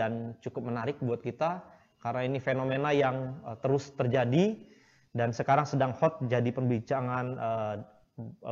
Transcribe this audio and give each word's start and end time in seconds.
dan 0.00 0.32
cukup 0.40 0.72
menarik 0.72 0.96
buat 1.04 1.20
kita 1.20 1.60
karena 2.00 2.24
ini 2.24 2.40
fenomena 2.40 2.96
yang 2.96 3.36
uh, 3.44 3.60
terus 3.60 3.92
terjadi 3.92 4.56
dan 5.12 5.36
sekarang 5.36 5.68
sedang 5.68 5.92
hot 5.92 6.24
jadi 6.24 6.48
pembincangan 6.48 7.26
uh, 7.36 7.76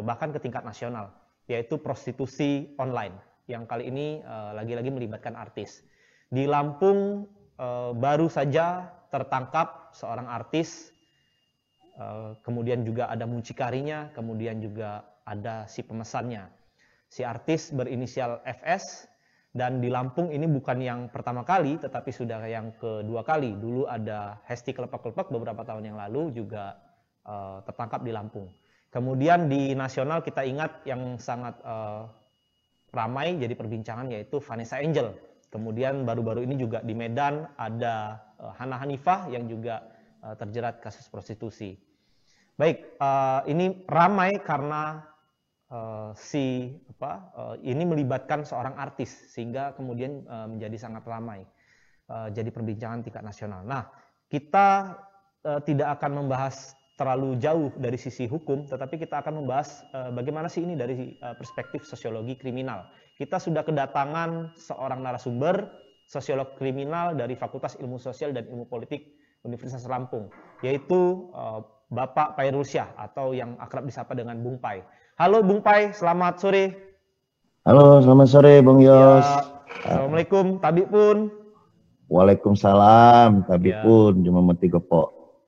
bahkan 0.04 0.28
ke 0.28 0.38
tingkat 0.44 0.68
nasional 0.68 1.08
yaitu 1.48 1.80
prostitusi 1.80 2.76
online 2.76 3.16
yang 3.48 3.64
kali 3.64 3.88
ini 3.88 4.20
lagi-lagi 4.28 4.92
uh, 4.92 4.94
melibatkan 5.00 5.32
artis. 5.32 5.80
Di 6.28 6.44
Lampung 6.44 7.24
uh, 7.56 7.96
baru 7.96 8.28
saja 8.28 8.92
tertangkap 9.08 9.96
seorang 9.96 10.28
artis 10.28 10.92
uh, 11.96 12.36
kemudian 12.44 12.84
juga 12.84 13.08
ada 13.08 13.24
muncikarinya, 13.24 14.12
kemudian 14.12 14.60
juga 14.60 15.08
ada 15.24 15.64
si 15.64 15.80
pemesannya. 15.80 16.44
Si 17.08 17.24
artis 17.24 17.72
berinisial 17.72 18.44
FS 18.44 19.07
dan 19.58 19.82
di 19.82 19.90
Lampung 19.90 20.30
ini 20.30 20.46
bukan 20.46 20.78
yang 20.78 21.00
pertama 21.10 21.42
kali, 21.42 21.82
tetapi 21.82 22.14
sudah 22.14 22.38
yang 22.46 22.70
kedua 22.78 23.26
kali. 23.26 23.58
Dulu 23.58 23.90
ada 23.90 24.38
Hesti 24.46 24.70
Kelepak-Kelepak 24.70 25.34
beberapa 25.34 25.66
tahun 25.66 25.90
yang 25.90 25.98
lalu 25.98 26.30
juga 26.30 26.78
uh, 27.26 27.58
tertangkap 27.66 28.06
di 28.06 28.14
Lampung. 28.14 28.46
Kemudian 28.94 29.50
di 29.50 29.74
nasional 29.74 30.22
kita 30.22 30.46
ingat 30.46 30.86
yang 30.86 31.18
sangat 31.18 31.58
uh, 31.66 32.06
ramai 32.94 33.36
jadi 33.36 33.52
perbincangan 33.58 34.08
yaitu 34.14 34.38
Vanessa 34.38 34.78
Angel. 34.78 35.12
Kemudian 35.50 36.06
baru-baru 36.06 36.46
ini 36.46 36.54
juga 36.54 36.78
di 36.80 36.94
Medan 36.94 37.50
ada 37.58 38.22
uh, 38.38 38.54
Hana 38.54 38.78
Hanifah 38.78 39.26
yang 39.28 39.50
juga 39.50 39.82
uh, 40.22 40.38
terjerat 40.38 40.78
kasus 40.78 41.10
prostitusi. 41.10 41.74
Baik, 42.54 42.94
uh, 43.02 43.42
ini 43.50 43.82
ramai 43.90 44.38
karena 44.38 45.02
uh, 45.72 46.10
si 46.16 46.76
apa 46.96 47.12
uh, 47.36 47.56
ini 47.60 47.84
melibatkan 47.84 48.44
seorang 48.44 48.76
artis 48.76 49.12
sehingga 49.32 49.72
kemudian 49.76 50.24
uh, 50.28 50.48
menjadi 50.48 50.76
sangat 50.88 51.04
ramai 51.06 51.44
jadi 52.08 52.48
perbincangan 52.48 53.04
tingkat 53.04 53.20
nasional. 53.20 53.60
Nah, 53.68 53.84
kita 54.32 54.96
tidak 55.68 56.00
akan 56.00 56.24
membahas 56.24 56.72
terlalu 56.96 57.36
jauh 57.36 57.68
dari 57.76 58.00
sisi 58.00 58.24
hukum, 58.24 58.64
tetapi 58.64 58.96
kita 58.96 59.20
akan 59.20 59.44
membahas 59.44 59.84
bagaimana 60.16 60.48
sih 60.48 60.64
ini 60.64 60.72
dari 60.72 61.20
perspektif 61.36 61.84
sosiologi 61.84 62.40
kriminal. 62.40 62.88
Kita 63.20 63.36
sudah 63.36 63.60
kedatangan 63.60 64.56
seorang 64.56 65.04
narasumber 65.04 65.68
sosiolog 66.08 66.56
kriminal 66.56 67.12
dari 67.12 67.36
Fakultas 67.36 67.76
Ilmu 67.76 68.00
Sosial 68.00 68.32
dan 68.32 68.48
Ilmu 68.48 68.72
Politik 68.72 69.04
Universitas 69.44 69.84
Lampung, 69.84 70.32
yaitu 70.64 71.28
Bapak 71.88 72.36
Pairulsyah 72.36 73.00
atau 73.00 73.32
yang 73.32 73.56
akrab 73.56 73.88
disapa 73.88 74.12
dengan 74.12 74.36
Bung 74.44 74.60
Pai. 74.60 74.84
Halo 75.16 75.40
Bung 75.40 75.64
Pai, 75.64 75.88
selamat 75.96 76.36
sore. 76.36 76.64
Halo, 77.64 78.04
selamat 78.04 78.28
sore 78.28 78.60
Bung 78.60 78.84
Yos. 78.84 79.24
Ya, 79.24 79.96
Assalamualaikum, 79.96 80.60
Tabi 80.60 80.84
pun. 80.84 81.32
Waalaikumsalam, 82.12 83.48
Tabi 83.48 83.72
ya. 83.72 83.80
pun, 83.80 84.20
cuma 84.20 84.44
mati 84.44 84.68
kepok. 84.68 85.40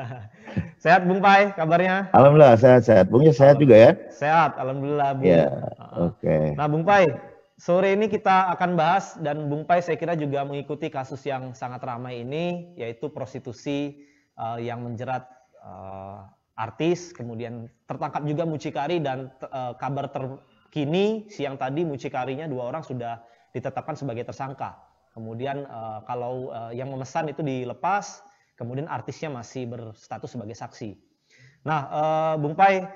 sehat 0.84 1.08
Bung 1.08 1.24
Pai, 1.24 1.56
kabarnya? 1.56 2.12
Alhamdulillah 2.12 2.60
sehat-sehat. 2.60 3.08
Bung 3.08 3.24
Yos 3.24 3.40
sehat 3.40 3.56
juga 3.56 3.80
ya? 3.80 3.90
Sehat, 4.12 4.60
Alhamdulillah 4.60 5.16
Bung. 5.16 5.32
Ya, 5.32 5.48
oke. 5.96 6.20
Okay. 6.20 6.52
Nah 6.60 6.68
Bung 6.68 6.84
Pai, 6.84 7.08
sore 7.56 7.96
ini 7.96 8.12
kita 8.12 8.52
akan 8.52 8.76
bahas 8.76 9.16
dan 9.24 9.48
Bung 9.48 9.64
Pai 9.64 9.80
saya 9.80 9.96
kira 9.96 10.12
juga 10.12 10.44
mengikuti 10.44 10.92
kasus 10.92 11.24
yang 11.24 11.56
sangat 11.56 11.80
ramai 11.80 12.20
ini, 12.20 12.76
yaitu 12.76 13.08
prostitusi 13.08 14.04
uh, 14.36 14.60
yang 14.60 14.84
menjerat 14.84 15.35
uh, 15.64 16.26
artis, 16.56 17.12
kemudian 17.12 17.68
tertangkap 17.84 18.24
juga 18.24 18.48
mucikari 18.48 18.98
dan 18.98 19.28
e, 19.44 19.60
kabar 19.76 20.08
terkini 20.08 21.28
siang 21.28 21.60
tadi 21.60 21.84
mucikarinya 21.84 22.48
dua 22.48 22.72
orang 22.72 22.80
sudah 22.80 23.20
ditetapkan 23.52 23.94
sebagai 23.94 24.24
tersangka. 24.24 24.72
Kemudian 25.12 25.68
e, 25.68 25.80
kalau 26.08 26.48
e, 26.50 26.80
yang 26.80 26.88
memesan 26.88 27.28
itu 27.28 27.44
dilepas, 27.44 28.24
kemudian 28.56 28.88
artisnya 28.88 29.28
masih 29.28 29.68
berstatus 29.68 30.32
sebagai 30.32 30.56
saksi. 30.56 30.96
Nah, 31.68 31.80
e, 31.92 32.02
Bung 32.40 32.56
Pai, 32.56 32.88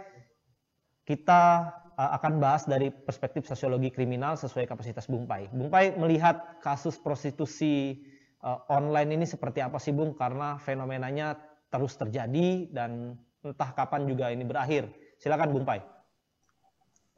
kita 1.04 1.68
e, 2.00 2.02
akan 2.16 2.40
bahas 2.40 2.64
dari 2.64 2.88
perspektif 2.88 3.44
sosiologi 3.44 3.92
kriminal 3.92 4.40
sesuai 4.40 4.64
kapasitas 4.64 5.04
Bung 5.04 5.28
Pai. 5.28 5.52
Bung 5.52 5.68
Pai 5.68 5.92
melihat 6.00 6.64
kasus 6.64 6.96
prostitusi 6.96 8.00
e, 8.40 8.48
online 8.72 9.20
ini 9.20 9.28
seperti 9.28 9.60
apa 9.60 9.76
sih 9.76 9.92
Bung? 9.92 10.16
Karena 10.16 10.56
fenomenanya 10.56 11.49
terus 11.70 11.94
terjadi 11.94 12.66
dan 12.74 13.14
entah 13.40 13.70
kapan 13.72 14.04
juga 14.10 14.28
ini 14.28 14.44
berakhir. 14.44 14.90
Silakan 15.16 15.54
Bung 15.54 15.64
Pai. 15.64 15.80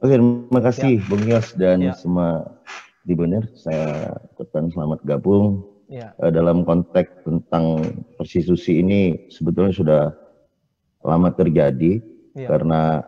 Oke, 0.03 0.15
terima 0.19 0.61
kasih 0.61 0.99
ya. 0.99 1.05
Bung 1.09 1.23
Yos 1.25 1.47
dan 1.55 1.77
ya. 1.79 1.93
semua 1.95 2.45
di 3.03 3.13
benar. 3.17 3.47
Saya 3.57 4.13
ucapkan 4.35 4.69
selamat 4.71 4.99
gabung. 5.03 5.65
Ya. 5.91 6.15
Dalam 6.17 6.63
konteks 6.63 7.27
tentang 7.27 7.83
prostitusi 8.15 8.81
ini 8.81 9.29
sebetulnya 9.29 9.73
sudah 9.75 10.03
lama 11.03 11.29
terjadi 11.35 11.99
ya. 12.33 12.47
karena 12.47 13.03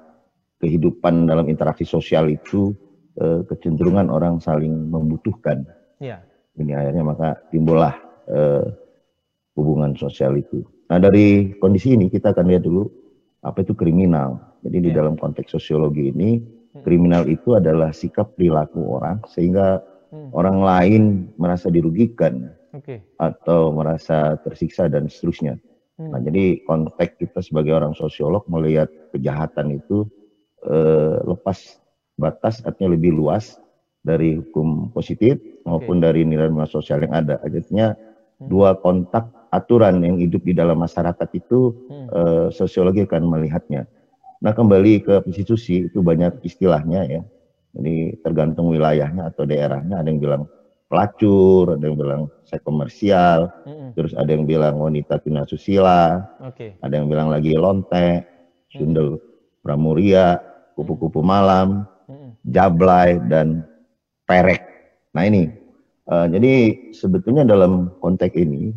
kehidupan 0.60 1.26
dalam 1.26 1.48
interaksi 1.48 1.88
sosial 1.88 2.28
itu 2.30 2.76
eh, 3.18 3.42
kecenderungan 3.48 4.12
orang 4.12 4.40
saling 4.44 4.92
membutuhkan. 4.92 5.66
Ya. 6.00 6.24
Ini 6.56 6.72
akhirnya 6.76 7.04
maka 7.04 7.30
timbullah 7.52 7.96
eh, 8.32 8.66
hubungan 9.56 9.96
sosial 9.96 10.36
itu. 10.40 10.64
Nah 10.90 10.98
dari 11.02 11.58
kondisi 11.58 11.98
ini 11.98 12.12
kita 12.12 12.34
akan 12.36 12.46
lihat 12.50 12.64
dulu 12.66 12.86
apa 13.46 13.62
itu 13.62 13.74
kriminal. 13.78 14.42
Jadi 14.66 14.90
di 14.90 14.92
ya. 14.94 15.02
dalam 15.02 15.18
konteks 15.18 15.54
sosiologi 15.54 16.10
ini 16.10 16.42
hmm. 16.42 16.82
kriminal 16.82 17.30
itu 17.30 17.54
adalah 17.54 17.94
sikap 17.94 18.34
perilaku 18.34 18.82
orang 18.98 19.22
sehingga 19.30 19.82
hmm. 20.10 20.34
orang 20.34 20.58
lain 20.62 21.04
merasa 21.38 21.70
dirugikan 21.70 22.50
okay. 22.74 23.06
atau 23.22 23.70
merasa 23.72 24.36
tersiksa 24.42 24.90
dan 24.90 25.06
seterusnya. 25.08 25.62
Hmm. 25.96 26.12
Nah, 26.12 26.20
jadi 26.20 26.66
konteks 26.66 27.22
kita 27.22 27.40
sebagai 27.40 27.72
orang 27.78 27.94
sosiolog 27.96 28.44
melihat 28.52 28.90
kejahatan 29.16 29.80
itu 29.80 30.10
eh, 30.66 31.18
lepas 31.24 31.80
batas 32.18 32.66
artinya 32.66 32.98
lebih 32.98 33.16
luas 33.16 33.62
dari 34.06 34.38
hukum 34.38 34.94
positif 34.94 35.38
maupun 35.66 35.98
okay. 36.02 36.06
dari 36.10 36.22
nilai-nilai 36.28 36.70
sosial 36.70 37.06
yang 37.06 37.14
ada. 37.14 37.40
Artinya 37.42 37.94
hmm. 37.96 38.50
dua 38.50 38.78
kontak 38.82 39.30
aturan 39.52 40.02
yang 40.02 40.18
hidup 40.18 40.42
di 40.46 40.54
dalam 40.56 40.82
masyarakat 40.82 41.30
itu 41.36 41.74
hmm. 41.90 42.08
uh, 42.14 42.48
sosiologi 42.54 43.04
akan 43.06 43.28
melihatnya. 43.30 43.86
Nah 44.42 44.52
kembali 44.54 45.02
ke 45.02 45.14
prostitusi 45.26 45.90
itu 45.90 46.00
banyak 46.06 46.42
istilahnya 46.46 47.02
ya. 47.08 47.22
Jadi 47.76 48.24
tergantung 48.24 48.72
wilayahnya 48.72 49.36
atau 49.36 49.44
daerahnya. 49.44 50.00
Ada 50.00 50.08
yang 50.08 50.22
bilang 50.24 50.44
pelacur, 50.88 51.76
ada 51.76 51.84
yang 51.84 51.98
bilang 51.98 52.22
seks 52.48 52.64
komersial, 52.64 53.52
hmm. 53.68 53.98
terus 53.98 54.14
ada 54.16 54.30
yang 54.32 54.46
bilang 54.46 54.80
wanita 54.80 55.20
tuna 55.20 55.44
susila, 55.50 56.24
okay. 56.40 56.78
ada 56.80 56.94
yang 56.96 57.10
bilang 57.10 57.28
lagi 57.28 57.58
lonte, 57.58 58.22
hmm. 58.22 58.72
sundel 58.72 59.20
pramuria, 59.66 60.40
kupu-kupu 60.78 61.26
malam, 61.26 61.90
hmm. 62.06 62.38
jablay 62.48 63.18
dan 63.28 63.66
perek. 64.30 64.62
Nah 65.18 65.26
ini, 65.26 65.50
uh, 66.08 66.30
jadi 66.30 66.94
sebetulnya 66.94 67.44
dalam 67.44 67.92
konteks 68.00 68.38
ini 68.38 68.72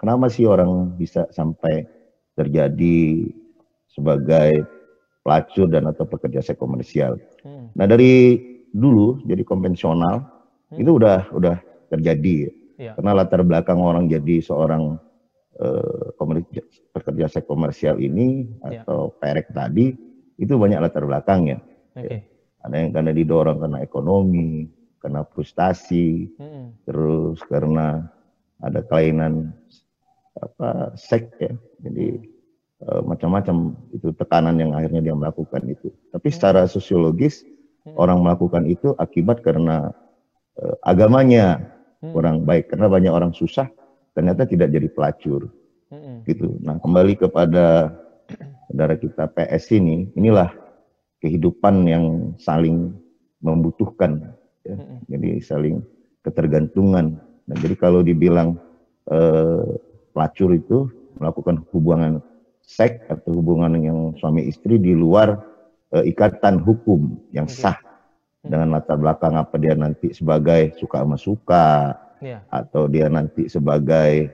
Kenapa 0.00 0.32
sih 0.32 0.48
orang 0.48 0.96
bisa 0.96 1.28
sampai 1.28 1.84
terjadi 2.32 3.28
sebagai 3.84 4.64
pelacur 5.20 5.68
dan 5.68 5.92
atau 5.92 6.08
pekerja 6.08 6.40
seks 6.40 6.56
komersial? 6.56 7.20
Hmm. 7.44 7.68
Nah 7.76 7.84
dari 7.84 8.40
dulu 8.72 9.20
jadi 9.28 9.44
konvensional 9.44 10.24
hmm. 10.72 10.80
itu 10.80 10.90
udah 10.96 11.28
udah 11.36 11.56
terjadi 11.92 12.48
ya. 12.80 12.96
Karena 12.96 13.12
latar 13.12 13.44
belakang 13.44 13.76
orang 13.76 14.08
jadi 14.08 14.40
seorang 14.40 14.96
uh, 15.60 16.06
pekerja 16.96 17.28
seks 17.28 17.44
komersial 17.44 18.00
ini 18.00 18.48
ya. 18.72 18.88
atau 18.88 19.12
perek 19.12 19.52
tadi 19.52 19.92
itu 20.40 20.52
banyak 20.56 20.80
latar 20.80 21.04
belakangnya. 21.04 21.60
Okay. 21.92 22.08
Ya. 22.08 22.20
Ada 22.64 22.76
yang 22.76 22.92
karena 22.96 23.12
didorong 23.12 23.56
karena 23.60 23.78
ekonomi, 23.84 24.68
karena 25.00 25.24
frustasi, 25.28 26.28
hmm. 26.40 26.88
terus 26.88 27.40
karena 27.48 28.08
ada 28.60 28.80
kelainan 28.84 29.56
apa 30.38 30.94
seks 30.94 31.30
ya 31.42 31.52
jadi 31.82 32.22
e, 32.80 32.88
macam-macam 33.02 33.74
itu 33.90 34.14
tekanan 34.14 34.56
yang 34.62 34.72
akhirnya 34.78 35.02
dia 35.02 35.14
melakukan 35.16 35.62
itu 35.66 35.90
tapi 36.14 36.30
hmm. 36.30 36.34
secara 36.38 36.70
sosiologis 36.70 37.42
hmm. 37.86 37.98
orang 37.98 38.22
melakukan 38.22 38.64
itu 38.70 38.94
akibat 39.02 39.42
karena 39.42 39.90
e, 40.54 40.64
agamanya 40.86 41.74
hmm. 42.04 42.14
kurang 42.14 42.46
baik 42.46 42.70
karena 42.70 42.86
banyak 42.86 43.12
orang 43.12 43.34
susah 43.34 43.66
ternyata 44.14 44.46
tidak 44.46 44.70
jadi 44.70 44.86
pelacur 44.86 45.50
hmm. 45.90 46.22
gitu 46.30 46.54
nah 46.62 46.78
kembali 46.78 47.18
kepada 47.18 47.90
saudara 48.70 48.94
kita 48.94 49.26
PS 49.34 49.74
ini 49.74 50.14
inilah 50.14 50.54
kehidupan 51.18 51.84
yang 51.90 52.32
saling 52.38 52.94
membutuhkan 53.42 54.30
ya. 54.62 54.78
hmm. 54.78 55.10
jadi 55.10 55.30
saling 55.42 55.82
ketergantungan 56.22 57.18
nah 57.50 57.56
jadi 57.58 57.74
kalau 57.74 58.06
dibilang 58.06 58.54
eh, 59.10 59.89
pelacur 60.12 60.54
itu 60.54 60.88
melakukan 61.18 61.62
hubungan 61.74 62.24
seks 62.64 63.02
atau 63.10 63.34
hubungan 63.34 63.74
yang 63.82 63.98
suami 64.16 64.46
istri 64.46 64.78
di 64.78 64.94
luar 64.94 65.42
uh, 65.90 66.04
ikatan 66.06 66.62
hukum 66.62 67.18
yang 67.34 67.50
sah 67.50 67.76
dengan 68.40 68.72
latar 68.72 68.96
belakang 68.96 69.36
apa 69.36 69.60
dia 69.60 69.76
nanti 69.76 70.16
sebagai 70.16 70.72
suka 70.80 71.04
sama 71.04 71.16
suka 71.20 71.68
yeah. 72.24 72.40
atau 72.48 72.88
dia 72.88 73.10
nanti 73.12 73.50
sebagai 73.52 74.32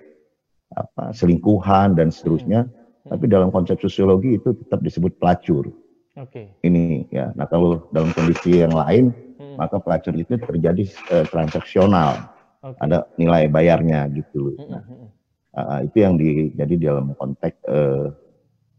apa 0.75 1.15
selingkuhan 1.15 1.95
dan 1.99 2.11
seterusnya. 2.11 2.67
Hmm. 2.67 3.11
Tapi 3.17 3.25
dalam 3.31 3.55
konsep 3.55 3.79
sosiologi 3.79 4.39
itu 4.39 4.55
tetap 4.55 4.83
disebut 4.83 5.15
pelacur. 5.19 5.71
Oke. 6.19 6.51
Okay. 6.51 6.67
Ini 6.67 7.07
ya. 7.11 7.31
Nah 7.35 7.47
kalau 7.47 7.87
dalam 7.95 8.11
kondisi 8.15 8.63
yang 8.63 8.75
lain, 8.75 9.15
hmm. 9.39 9.59
maka 9.59 9.79
pelacur 9.79 10.15
itu 10.15 10.39
terjadi 10.39 10.85
uh, 11.15 11.27
transaksional. 11.31 12.31
Okay. 12.63 12.83
Ada 12.83 13.07
nilai 13.15 13.47
bayarnya 13.47 14.11
gitu. 14.11 14.59
Hmm. 14.59 14.71
Nah, 14.71 14.83
uh, 15.57 15.81
itu 15.83 15.97
yang 16.05 16.21
di, 16.21 16.53
jadi 16.55 16.93
dalam 16.93 17.17
konteks 17.17 17.57
uh, 17.67 18.13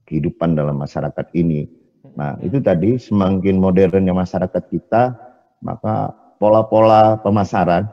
kehidupan 0.08 0.56
dalam 0.56 0.80
masyarakat 0.80 1.28
ini. 1.36 1.68
Nah 2.16 2.38
hmm. 2.38 2.48
itu 2.48 2.58
tadi 2.64 2.96
semakin 3.02 3.60
modernnya 3.60 4.14
masyarakat 4.14 4.64
kita, 4.72 5.18
maka 5.66 6.14
pola-pola 6.38 7.20
pemasaran 7.20 7.90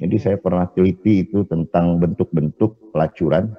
jadi 0.00 0.16
saya 0.16 0.36
pernah 0.40 0.64
teliti 0.72 1.28
itu 1.28 1.44
tentang 1.44 2.00
bentuk-bentuk 2.00 2.88
pelacuran. 2.96 3.52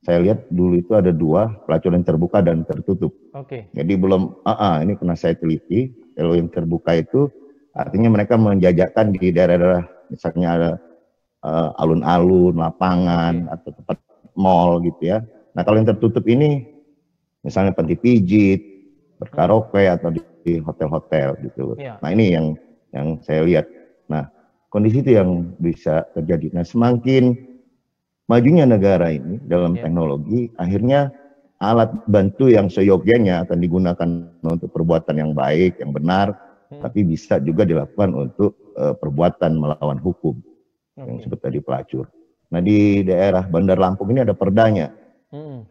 Saya 0.00 0.24
lihat 0.24 0.48
dulu 0.48 0.80
itu 0.80 0.96
ada 0.96 1.12
dua, 1.12 1.52
pelacuran 1.68 2.00
terbuka 2.00 2.40
dan 2.40 2.64
tertutup. 2.64 3.12
Oke. 3.36 3.68
Okay. 3.68 3.76
Jadi 3.76 3.92
belum, 4.00 4.40
ah, 4.48 4.56
uh, 4.56 4.76
ini 4.80 4.96
pernah 4.96 5.18
saya 5.18 5.36
teliti. 5.36 5.92
Kalau 6.16 6.32
yang 6.32 6.48
terbuka 6.48 6.96
itu 6.96 7.28
artinya 7.76 8.08
mereka 8.08 8.40
menjajakan 8.40 9.12
di 9.12 9.28
daerah-daerah, 9.28 9.84
misalnya 10.08 10.48
ada 10.48 10.70
uh, 10.72 10.74
alun-alun, 11.78 12.54
lapangan, 12.58 13.46
okay. 13.46 13.54
atau 13.54 13.70
tempat 13.82 13.96
mall 14.34 14.82
gitu 14.82 15.02
ya. 15.14 15.18
Nah 15.54 15.62
kalau 15.64 15.80
yang 15.80 15.88
tertutup 15.88 16.24
ini, 16.28 16.66
misalnya 17.46 17.72
panti 17.72 17.96
pijit, 17.96 18.60
berkaraoke 19.22 19.86
atau 19.88 20.12
di 20.12 20.60
hotel-hotel 20.60 21.38
gitu. 21.46 21.74
Yeah. 21.80 21.96
Nah 22.02 22.10
ini 22.12 22.34
yang 22.34 22.46
yang 22.92 23.06
saya 23.24 23.46
lihat. 23.46 23.66
Nah 24.10 24.28
kondisi 24.68 25.00
itu 25.00 25.16
yang 25.16 25.56
bisa 25.56 26.04
terjadi. 26.12 26.52
Nah, 26.52 26.64
semakin 26.66 27.32
majunya 28.28 28.68
negara 28.68 29.08
ini 29.14 29.40
dalam 29.46 29.78
yeah. 29.78 29.82
teknologi, 29.88 30.52
akhirnya 30.60 31.14
alat 31.56 31.88
bantu 32.04 32.52
yang 32.52 32.68
seyogyanya 32.68 33.48
akan 33.48 33.58
digunakan 33.64 34.08
untuk 34.44 34.68
perbuatan 34.76 35.16
yang 35.16 35.32
baik, 35.32 35.80
yang 35.80 35.96
benar, 35.96 36.36
hmm. 36.68 36.84
tapi 36.84 37.08
bisa 37.08 37.40
juga 37.40 37.64
dilakukan 37.64 38.12
untuk 38.12 38.52
uh, 38.76 38.92
perbuatan 38.92 39.56
melawan 39.56 39.96
hukum 39.96 40.36
okay. 40.96 41.06
yang 41.06 41.18
seperti 41.20 41.42
tadi 41.44 41.58
pelacur. 41.60 42.08
Nah 42.50 42.60
di 42.64 43.04
daerah 43.04 43.44
Bandar 43.44 43.76
Lampung 43.76 44.10
ini 44.10 44.24
ada 44.24 44.32
perdanya. 44.32 44.90
Hmm. 45.30 45.68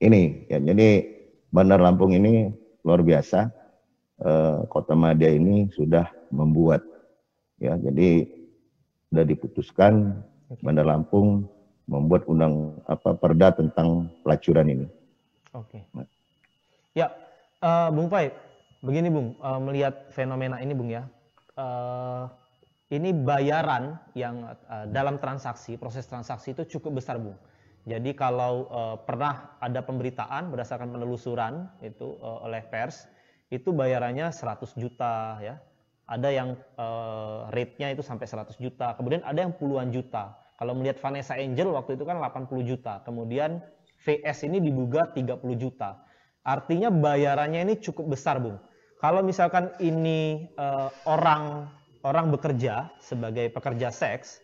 Ini, 0.00 0.48
ya, 0.48 0.56
jadi 0.62 1.04
Bandar 1.52 1.82
Lampung 1.82 2.16
ini 2.16 2.48
luar 2.86 3.04
biasa. 3.04 3.52
Uh, 4.20 4.68
Kota 4.68 4.92
Madia 4.92 5.32
ini 5.32 5.68
sudah 5.72 6.08
membuat, 6.28 6.84
ya, 7.56 7.76
jadi 7.76 8.28
sudah 9.08 9.24
diputuskan 9.24 10.24
Bandar 10.60 10.84
Lampung 10.88 11.48
membuat 11.88 12.28
undang 12.28 12.80
apa 12.84 13.16
perda 13.16 13.52
tentang 13.52 14.12
pelacuran 14.22 14.72
ini. 14.72 14.86
Oke. 15.56 15.84
Ya, 16.92 17.10
uh, 17.64 17.88
Bung 17.92 18.08
Pai, 18.12 18.30
begini 18.84 19.08
Bung, 19.08 19.36
uh, 19.40 19.60
melihat 19.60 20.08
fenomena 20.12 20.60
ini 20.60 20.72
Bung 20.76 20.92
ya, 20.92 21.08
uh, 21.56 22.28
ini 22.90 23.14
bayaran 23.14 24.02
yang 24.18 24.50
uh, 24.66 24.86
dalam 24.90 25.22
transaksi, 25.22 25.78
proses 25.78 26.10
transaksi 26.10 26.52
itu 26.52 26.78
cukup 26.78 26.98
besar 26.98 27.22
Bung. 27.22 27.38
Jadi 27.86 28.12
kalau 28.12 28.66
uh, 28.68 28.96
pernah 29.00 29.56
ada 29.62 29.80
pemberitaan 29.80 30.50
berdasarkan 30.52 30.90
penelusuran 30.90 31.70
itu 31.80 32.18
uh, 32.18 32.44
oleh 32.44 32.60
pers, 32.66 33.06
itu 33.48 33.70
bayarannya 33.70 34.34
100 34.34 34.74
juta 34.76 35.38
ya, 35.38 35.62
ada 36.10 36.28
yang 36.28 36.58
uh, 36.76 37.46
rate-nya 37.54 37.94
itu 37.94 38.02
sampai 38.02 38.26
100 38.26 38.58
juta, 38.58 38.98
kemudian 38.98 39.22
ada 39.22 39.38
yang 39.38 39.54
puluhan 39.54 39.94
juta. 39.94 40.34
Kalau 40.58 40.76
melihat 40.76 41.00
Vanessa 41.00 41.38
Angel 41.38 41.72
waktu 41.72 41.96
itu 41.96 42.04
kan 42.04 42.20
80 42.20 42.50
juta, 42.68 43.00
kemudian 43.06 43.64
VS 44.02 44.44
ini 44.50 44.60
diduga 44.60 45.08
30 45.14 45.40
juta. 45.56 46.04
Artinya 46.44 46.92
bayarannya 46.92 47.64
ini 47.64 47.74
cukup 47.80 48.12
besar, 48.12 48.42
Bung. 48.42 48.60
Kalau 49.00 49.24
misalkan 49.24 49.72
ini 49.80 50.52
uh, 50.60 50.92
orang 51.08 51.72
orang 52.06 52.32
bekerja 52.32 52.92
sebagai 53.00 53.52
pekerja 53.52 53.92
seks, 53.92 54.40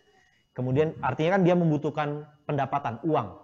kemudian 0.53 0.93
artinya 1.01 1.37
kan 1.39 1.43
dia 1.45 1.55
membutuhkan 1.57 2.25
pendapatan, 2.45 3.01
uang. 3.05 3.37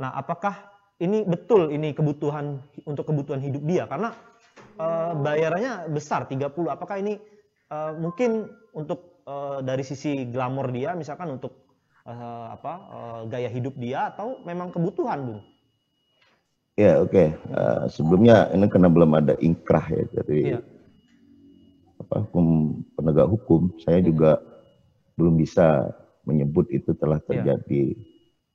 Nah, 0.00 0.10
apakah 0.16 0.56
ini 1.00 1.24
betul 1.24 1.72
ini 1.72 1.92
kebutuhan 1.92 2.60
untuk 2.84 3.08
kebutuhan 3.08 3.40
hidup 3.40 3.62
dia? 3.64 3.84
Karena 3.86 4.12
uh, 4.80 5.12
bayarannya 5.16 5.88
besar 5.92 6.26
30. 6.28 6.50
Apakah 6.68 7.00
ini 7.00 7.20
uh, 7.72 7.92
mungkin 7.96 8.48
untuk 8.72 9.22
uh, 9.28 9.60
dari 9.60 9.84
sisi 9.84 10.28
glamor 10.28 10.72
dia 10.72 10.96
misalkan 10.96 11.36
untuk 11.36 11.68
uh, 12.08 12.52
apa 12.54 12.72
uh, 12.90 13.20
gaya 13.28 13.48
hidup 13.52 13.76
dia 13.76 14.12
atau 14.12 14.40
memang 14.44 14.72
kebutuhan, 14.72 15.20
Bung? 15.24 15.40
Ya, 16.80 16.96
oke. 16.96 17.12
Okay. 17.12 17.28
Uh, 17.52 17.84
sebelumnya 17.92 18.48
ini 18.56 18.64
karena 18.72 18.88
belum 18.88 19.12
ada 19.20 19.34
ingkrah 19.36 19.84
ya 19.92 20.04
dari 20.16 20.56
ya. 20.56 20.60
Apa 22.10 22.26
hukum 22.26 22.74
penegak 22.98 23.30
hukum, 23.30 23.70
saya 23.78 24.02
hmm. 24.02 24.06
juga 24.10 24.42
belum 25.14 25.38
bisa 25.38 25.94
menyebut 26.26 26.66
itu 26.74 26.90
telah 26.98 27.22
iya. 27.22 27.26
terjadi 27.30 27.94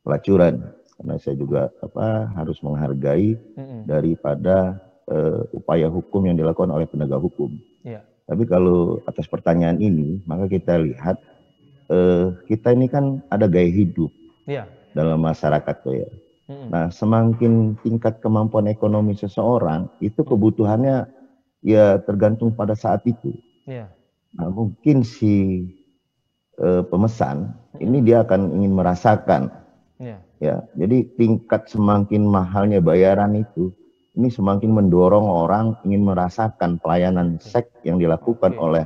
pelacuran 0.03 0.75
karena 0.99 1.15
saya 1.23 1.35
juga 1.39 1.71
apa 1.79 2.35
harus 2.35 2.59
menghargai 2.59 3.39
hmm. 3.55 3.87
daripada 3.87 4.75
uh, 5.07 5.47
upaya 5.55 5.87
hukum 5.87 6.27
yang 6.27 6.35
dilakukan 6.35 6.67
oleh 6.67 6.83
penegak 6.83 7.23
hukum. 7.23 7.55
Ya. 7.87 8.03
Tapi 8.27 8.43
kalau 8.43 8.99
atas 9.07 9.23
pertanyaan 9.31 9.79
ini, 9.79 10.19
maka 10.27 10.51
kita 10.51 10.75
lihat 10.75 11.15
uh, 11.87 12.35
kita 12.51 12.75
ini 12.75 12.91
kan 12.91 13.23
ada 13.31 13.47
gaya 13.47 13.71
hidup 13.71 14.11
ya. 14.43 14.67
dalam 14.91 15.23
masyarakat 15.23 15.75
tuh 15.79 15.95
ya. 15.95 16.09
Hmm. 16.45 16.69
Nah, 16.69 16.85
semakin 16.93 17.79
tingkat 17.81 18.19
kemampuan 18.19 18.67
ekonomi 18.67 19.15
seseorang 19.17 19.89
itu 20.03 20.21
kebutuhannya 20.21 21.07
ya 21.65 21.97
tergantung 22.05 22.53
pada 22.53 22.77
saat 22.77 23.01
itu. 23.09 23.33
Ya. 23.65 23.89
Nah, 24.37 24.53
mungkin 24.53 25.01
si 25.01 25.65
uh, 26.61 26.85
pemesan 26.85 27.57
ini 27.81 28.05
dia 28.05 28.21
akan 28.21 28.53
ingin 28.61 28.77
merasakan. 28.77 29.49
Ya. 29.97 30.21
ya. 30.37 30.61
Jadi 30.77 31.09
tingkat 31.17 31.65
semakin 31.65 32.29
mahalnya 32.29 32.77
bayaran 32.79 33.41
itu 33.41 33.73
ini 34.15 34.31
semakin 34.31 34.71
mendorong 34.71 35.27
orang 35.27 35.75
ingin 35.83 36.07
merasakan 36.07 36.79
pelayanan 36.79 37.35
seks 37.43 37.73
yang 37.83 37.99
dilakukan 37.99 38.55
okay. 38.55 38.63
oleh 38.63 38.83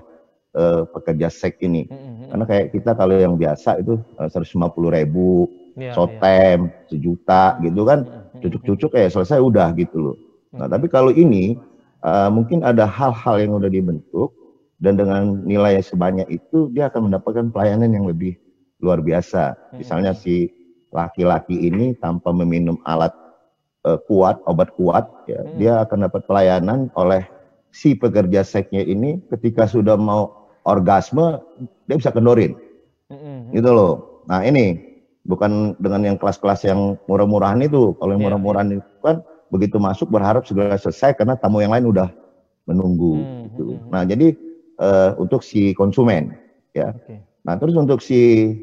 uh, 0.57 0.89
pekerja 0.89 1.29
seks 1.29 1.61
ini. 1.61 1.85
Mm 1.85 1.93
-hmm. 1.93 2.27
Karena 2.33 2.45
kayak 2.49 2.67
kita 2.73 2.91
kalau 2.97 3.15
yang 3.19 3.35
biasa 3.37 3.83
itu 3.83 4.01
eh, 4.17 4.27
seratus 4.31 4.57
lima 4.57 4.73
puluh 4.73 4.89
ribu, 4.89 5.45
yeah, 5.77 5.93
sotem, 5.93 6.69
yeah. 6.69 6.85
sejuta 6.89 7.43
gitu 7.61 7.81
kan, 7.85 7.99
cucuk-cucuk 8.41 8.89
kayak 8.89 9.13
selesai 9.13 9.37
udah 9.37 9.69
gitu 9.77 9.97
loh. 10.01 10.17
Nah 10.49 10.65
tapi 10.65 10.89
kalau 10.89 11.13
ini 11.13 11.61
uh, 12.03 12.29
mungkin 12.31 12.63
ada 12.63 12.87
hal-hal 12.87 13.35
yang 13.39 13.53
udah 13.57 13.71
dibentuk 13.71 14.31
dan 14.79 14.95
dengan 14.95 15.43
nilai 15.43 15.83
sebanyak 15.83 16.27
itu 16.31 16.71
dia 16.71 16.87
akan 16.87 17.11
mendapatkan 17.11 17.51
pelayanan 17.51 17.91
yang 17.91 18.07
lebih 18.07 18.39
luar 18.79 19.03
biasa. 19.03 19.55
Misalnya 19.75 20.15
si 20.15 20.47
laki-laki 20.95 21.67
ini 21.67 21.93
tanpa 21.99 22.31
meminum 22.31 22.79
alat 22.87 23.11
uh, 23.83 23.99
kuat, 24.07 24.39
obat 24.47 24.71
kuat, 24.79 25.05
ya, 25.27 25.43
hmm. 25.43 25.55
dia 25.59 25.73
akan 25.83 26.07
dapat 26.07 26.23
pelayanan 26.25 26.87
oleh 26.95 27.27
si 27.69 27.93
pekerja 27.93 28.41
seksnya 28.41 28.81
ini 28.81 29.21
ketika 29.29 29.69
sudah 29.69 29.99
mau 29.99 30.49
orgasme, 30.65 31.43
dia 31.85 31.95
bisa 31.99 32.15
kendorin. 32.15 32.55
Hmm. 33.11 33.51
Gitu 33.51 33.69
loh. 33.69 34.23
Nah 34.31 34.41
ini 34.47 34.79
bukan 35.27 35.75
dengan 35.77 36.07
yang 36.13 36.17
kelas-kelas 36.17 36.65
yang 36.65 36.97
murah-murahan 37.05 37.61
itu. 37.61 37.93
Kalau 37.99 38.15
yang 38.15 38.23
yeah, 38.23 38.27
murah-murahan 38.31 38.69
yeah. 38.73 38.77
itu 38.81 38.99
kan 39.03 39.17
begitu 39.49 39.81
masuk 39.81 40.09
berharap 40.09 40.45
segera 40.45 40.77
selesai 40.77 41.17
karena 41.17 41.37
tamu 41.37 41.61
yang 41.61 41.73
lain 41.73 41.89
udah 41.89 42.09
menunggu. 42.69 43.19
Hmm. 43.19 43.41
Gitu. 43.49 43.65
Hmm. 43.75 43.89
Nah 43.89 44.01
jadi 44.05 44.27
uh, 44.77 45.11
untuk 45.17 45.41
si 45.41 45.73
konsumen, 45.73 46.37
ya. 46.73 46.93
Okay. 46.93 47.21
Nah 47.45 47.57
terus 47.57 47.73
untuk 47.73 48.01
si 48.01 48.53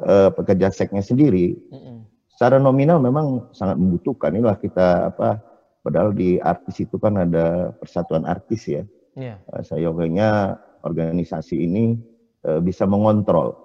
uh, 0.00 0.28
pekerja 0.32 0.68
seksnya 0.72 1.00
sendiri, 1.00 1.56
hmm 1.72 1.96
secara 2.36 2.60
nominal 2.60 3.00
memang 3.00 3.48
sangat 3.56 3.80
membutuhkan. 3.80 4.36
Inilah 4.36 4.60
kita 4.60 5.08
apa 5.08 5.40
padahal 5.80 6.12
di 6.12 6.36
artis 6.36 6.84
itu 6.84 7.00
kan 7.00 7.16
ada 7.16 7.72
persatuan 7.80 8.28
artis 8.28 8.68
ya. 8.68 8.84
Yeah. 9.16 9.40
Uh, 9.48 9.64
sayangnya 9.64 10.60
organisasi 10.84 11.64
ini 11.64 11.96
uh, 12.44 12.60
bisa 12.60 12.84
mengontrol 12.84 13.56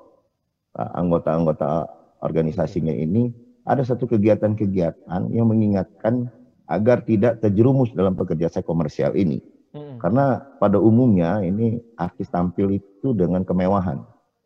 uh, 0.80 0.90
anggota-anggota 0.96 1.92
organisasinya 2.24 2.96
ini 2.96 3.36
ada 3.68 3.84
satu 3.84 4.08
kegiatan-kegiatan 4.08 5.28
yang 5.36 5.51
mengingatkan 5.51 6.32
agar 6.72 7.04
tidak 7.04 7.44
terjerumus 7.44 7.92
dalam 7.92 8.16
pekerja 8.16 8.48
seks 8.48 8.63
komersial 8.63 9.12
ini. 9.20 9.44
Mm. 9.75 10.00
Karena 10.00 10.40
pada 10.60 10.80
umumnya 10.80 11.44
ini 11.44 11.80
artis 12.00 12.32
tampil 12.32 12.80
itu 12.80 13.12
dengan 13.12 13.44
kemewahan. 13.44 14.00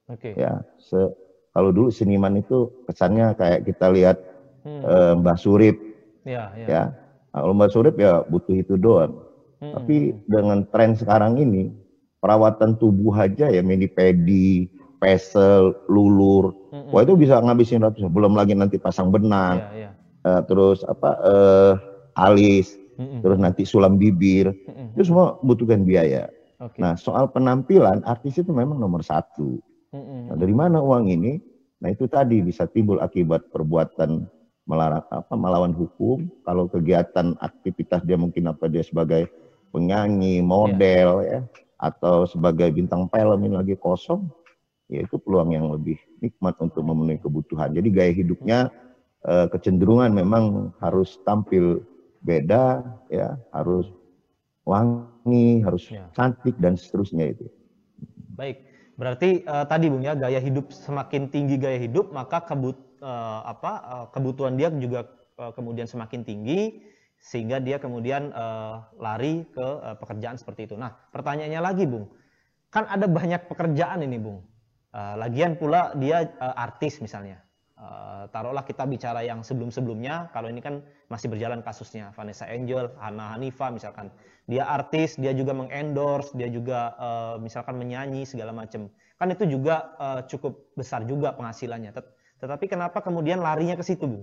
Okay. 0.06 0.38
Ya, 0.38 0.62
se 0.78 1.14
kalau 1.56 1.72
dulu 1.74 1.90
seniman 1.90 2.38
itu 2.38 2.70
kesannya 2.86 3.34
kayak 3.40 3.64
kita 3.66 3.88
lihat 3.90 4.20
hmm. 4.68 4.84
uh, 4.84 5.14
Mbah 5.18 5.40
Surip, 5.40 5.80
ya, 6.28 6.52
ya. 6.54 6.68
ya. 6.68 6.84
Nah, 7.32 7.40
kalau 7.42 7.54
Mbah 7.56 7.72
Surip 7.72 7.96
ya 7.96 8.22
butuh 8.28 8.60
itu 8.60 8.76
doang. 8.76 9.24
Hmm. 9.64 9.72
Tapi 9.72 10.14
dengan 10.28 10.68
tren 10.70 10.94
sekarang 11.00 11.40
ini 11.40 11.72
perawatan 12.20 12.76
tubuh 12.76 13.16
aja 13.16 13.48
ya 13.48 13.64
mini 13.64 13.88
pedi, 13.88 14.68
pesel, 15.00 15.74
lulur, 15.88 16.54
Mm-mm. 16.76 16.92
Wah 16.92 17.08
itu 17.08 17.16
bisa 17.16 17.40
ngabisin 17.40 17.80
ratusan. 17.88 18.12
Belum 18.12 18.36
lagi 18.36 18.52
nanti 18.52 18.76
pasang 18.76 19.08
benang, 19.08 19.64
yeah, 19.72 19.88
yeah. 19.88 19.94
Uh, 20.28 20.42
terus 20.44 20.84
apa 20.84 21.10
uh, 21.24 21.74
alis, 22.16 22.80
Mm-mm. 22.96 23.22
terus 23.22 23.38
nanti 23.40 23.64
sulam 23.68 24.00
bibir. 24.00 24.52
Mm-mm. 24.52 24.96
Itu 24.96 25.12
semua 25.12 25.40
butuhkan 25.44 25.84
biaya. 25.84 26.32
Okay. 26.60 26.80
Nah 26.80 26.96
soal 26.96 27.28
penampilan 27.30 28.04
artis 28.08 28.40
itu 28.40 28.52
memang 28.56 28.80
nomor 28.80 29.04
satu. 29.04 29.60
Nah, 29.96 30.36
dari 30.36 30.52
mana 30.52 30.84
uang 30.84 31.08
ini? 31.08 31.40
Nah 31.80 31.88
itu 31.88 32.04
tadi 32.12 32.44
bisa 32.44 32.68
timbul 32.68 33.00
akibat 33.00 33.48
perbuatan 33.48 34.28
melarang 34.68 35.08
apa 35.08 35.34
melawan 35.40 35.72
hukum. 35.72 36.28
Kalau 36.44 36.68
kegiatan 36.68 37.40
aktivitas 37.40 38.04
dia 38.04 38.20
mungkin 38.20 38.52
apa 38.52 38.68
dia 38.68 38.84
sebagai 38.84 39.32
penyanyi, 39.72 40.44
model 40.44 41.24
yeah. 41.24 41.40
ya, 41.40 41.40
atau 41.80 42.28
sebagai 42.28 42.72
bintang 42.76 43.08
film 43.12 43.40
ini 43.44 43.56
lagi 43.56 43.76
kosong, 43.80 44.28
ya 44.92 45.04
itu 45.04 45.16
peluang 45.20 45.52
yang 45.56 45.68
lebih 45.72 46.00
nikmat 46.20 46.56
untuk 46.60 46.84
memenuhi 46.84 47.20
kebutuhan. 47.20 47.72
Jadi 47.76 47.88
gaya 47.92 48.12
hidupnya 48.12 48.60
eh, 49.28 49.48
kecenderungan 49.52 50.12
memang 50.12 50.76
harus 50.80 51.20
tampil 51.24 51.84
beda, 52.26 52.82
ya 53.14 53.38
harus 53.54 53.94
wangi, 54.66 55.62
harus 55.62 55.86
ya. 55.94 56.10
cantik 56.18 56.58
dan 56.58 56.74
seterusnya 56.74 57.38
itu. 57.38 57.46
Baik, 58.34 58.66
berarti 58.98 59.46
uh, 59.46 59.64
tadi 59.70 59.94
bung 59.94 60.02
ya 60.02 60.18
gaya 60.18 60.42
hidup 60.42 60.74
semakin 60.74 61.30
tinggi 61.30 61.56
gaya 61.62 61.78
hidup 61.78 62.10
maka 62.10 62.42
kebut 62.42 62.76
uh, 63.00 63.46
apa 63.46 63.72
uh, 63.86 64.06
kebutuhan 64.10 64.58
dia 64.58 64.74
juga 64.74 65.06
uh, 65.38 65.54
kemudian 65.54 65.86
semakin 65.86 66.26
tinggi 66.26 66.82
sehingga 67.22 67.62
dia 67.62 67.78
kemudian 67.78 68.34
uh, 68.36 68.84
lari 68.98 69.46
ke 69.54 69.64
uh, 69.64 69.96
pekerjaan 70.02 70.36
seperti 70.36 70.68
itu. 70.68 70.76
Nah 70.76 70.98
pertanyaannya 71.14 71.62
lagi 71.62 71.86
bung, 71.88 72.10
kan 72.74 72.90
ada 72.90 73.08
banyak 73.08 73.48
pekerjaan 73.48 74.04
ini 74.04 74.20
bung 74.20 74.44
Uh, 74.96 75.20
lagian 75.20 75.60
pula 75.60 75.92
dia 76.00 76.24
uh, 76.40 76.56
artis 76.56 77.04
misalnya. 77.04 77.44
Uh, 77.76 78.24
taruhlah 78.32 78.64
kita 78.64 78.88
bicara 78.88 79.20
yang 79.20 79.44
sebelum-sebelumnya, 79.44 80.32
kalau 80.32 80.48
ini 80.48 80.64
kan 80.64 80.80
masih 81.12 81.28
berjalan 81.28 81.60
kasusnya 81.60 82.16
Vanessa 82.16 82.48
Angel, 82.48 82.88
Hana 82.96 83.36
Hanifa 83.36 83.68
misalkan. 83.68 84.08
Dia 84.48 84.64
artis, 84.64 85.20
dia 85.20 85.36
juga 85.36 85.52
mengendorse, 85.52 86.32
dia 86.38 86.48
juga 86.48 86.96
uh, 86.96 87.36
misalkan 87.42 87.76
menyanyi 87.76 88.24
segala 88.24 88.56
macam. 88.56 88.88
Kan 89.20 89.28
itu 89.34 89.44
juga 89.50 89.92
uh, 90.00 90.22
cukup 90.24 90.72
besar 90.78 91.04
juga 91.04 91.36
penghasilannya. 91.36 91.92
Tet 91.92 92.08
tetapi 92.36 92.68
kenapa 92.68 93.00
kemudian 93.00 93.40
larinya 93.44 93.76
ke 93.80 93.84
situ, 93.84 94.06
Bu? 94.06 94.22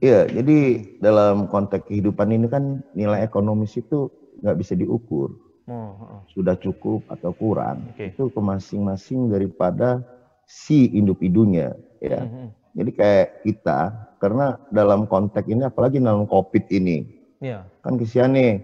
Iya, 0.00 0.28
jadi 0.28 0.84
dalam 1.00 1.48
konteks 1.48 1.88
kehidupan 1.88 2.28
ini 2.32 2.46
kan 2.52 2.84
nilai 2.92 3.24
ekonomis 3.24 3.80
itu 3.80 4.12
nggak 4.44 4.56
bisa 4.60 4.76
diukur 4.76 5.32
Oh, 5.66 5.90
oh. 5.98 6.20
Sudah 6.30 6.54
cukup 6.54 7.02
atau 7.10 7.34
kurang. 7.34 7.90
Okay. 7.94 8.14
Itu 8.14 8.30
ke 8.30 8.38
masing-masing 8.38 9.34
daripada 9.34 10.06
si 10.46 10.86
individunya 10.94 11.74
ya. 12.02 12.22
Mm 12.24 12.30
-hmm. 12.30 12.46
Jadi 12.76 12.90
kayak 12.92 13.28
kita 13.44 13.78
karena 14.20 14.60
dalam 14.68 15.08
konteks 15.08 15.48
ini 15.48 15.64
apalagi 15.64 15.96
dalam 16.00 16.28
Covid 16.28 16.68
ini. 16.72 17.04
Yeah. 17.40 17.68
Kan 17.80 17.96
kesian 17.96 18.36
nih 18.36 18.60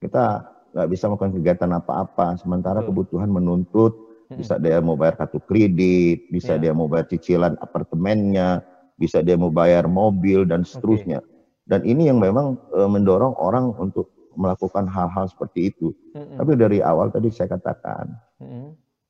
kita 0.00 0.44
nggak 0.74 0.88
bisa 0.90 1.08
melakukan 1.08 1.32
kegiatan 1.38 1.70
apa-apa 1.70 2.36
sementara 2.36 2.82
kebutuhan 2.82 3.30
menuntut 3.30 3.94
mm 3.94 4.04
-hmm. 4.34 4.36
bisa 4.36 4.54
dia 4.60 4.80
mau 4.84 4.98
bayar 4.98 5.16
kartu 5.16 5.40
kredit, 5.40 6.28
bisa 6.28 6.60
yeah. 6.60 6.68
dia 6.68 6.72
mau 6.76 6.90
bayar 6.90 7.08
cicilan 7.08 7.56
apartemennya, 7.60 8.60
bisa 8.94 9.20
dia 9.20 9.34
mau 9.34 9.50
bayar 9.50 9.90
mobil 9.90 10.46
dan 10.46 10.62
seterusnya. 10.62 11.20
Okay. 11.22 11.32
Dan 11.64 11.80
ini 11.88 12.12
yang 12.12 12.20
memang 12.20 12.60
e, 12.76 12.80
mendorong 12.84 13.34
orang 13.40 13.72
untuk 13.80 14.12
melakukan 14.36 14.84
hal-hal 14.90 15.30
seperti 15.30 15.72
itu. 15.72 15.94
Mm-hmm. 16.12 16.36
Tapi 16.38 16.52
dari 16.58 16.78
awal 16.84 17.08
tadi 17.08 17.30
saya 17.32 17.54
katakan, 17.54 18.12
mm-hmm. 18.42 18.66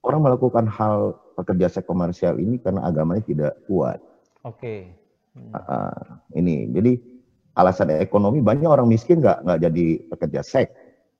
orang 0.06 0.20
melakukan 0.22 0.66
hal 0.68 1.18
pekerja 1.34 1.66
seks 1.68 1.86
komersial 1.86 2.38
ini 2.38 2.56
karena 2.62 2.86
agamanya 2.86 3.22
tidak 3.26 3.52
kuat. 3.66 3.98
Oke. 4.46 4.58
Okay. 4.58 4.80
Mm. 5.34 5.50
Uh, 5.50 6.02
ini 6.38 6.70
jadi 6.70 6.92
alasan 7.58 7.90
ekonomi 7.90 8.38
banyak 8.38 8.70
orang 8.70 8.86
miskin 8.86 9.18
nggak 9.18 9.42
nggak 9.42 9.60
jadi 9.66 9.86
pekerja 10.14 10.40
seks. 10.46 10.74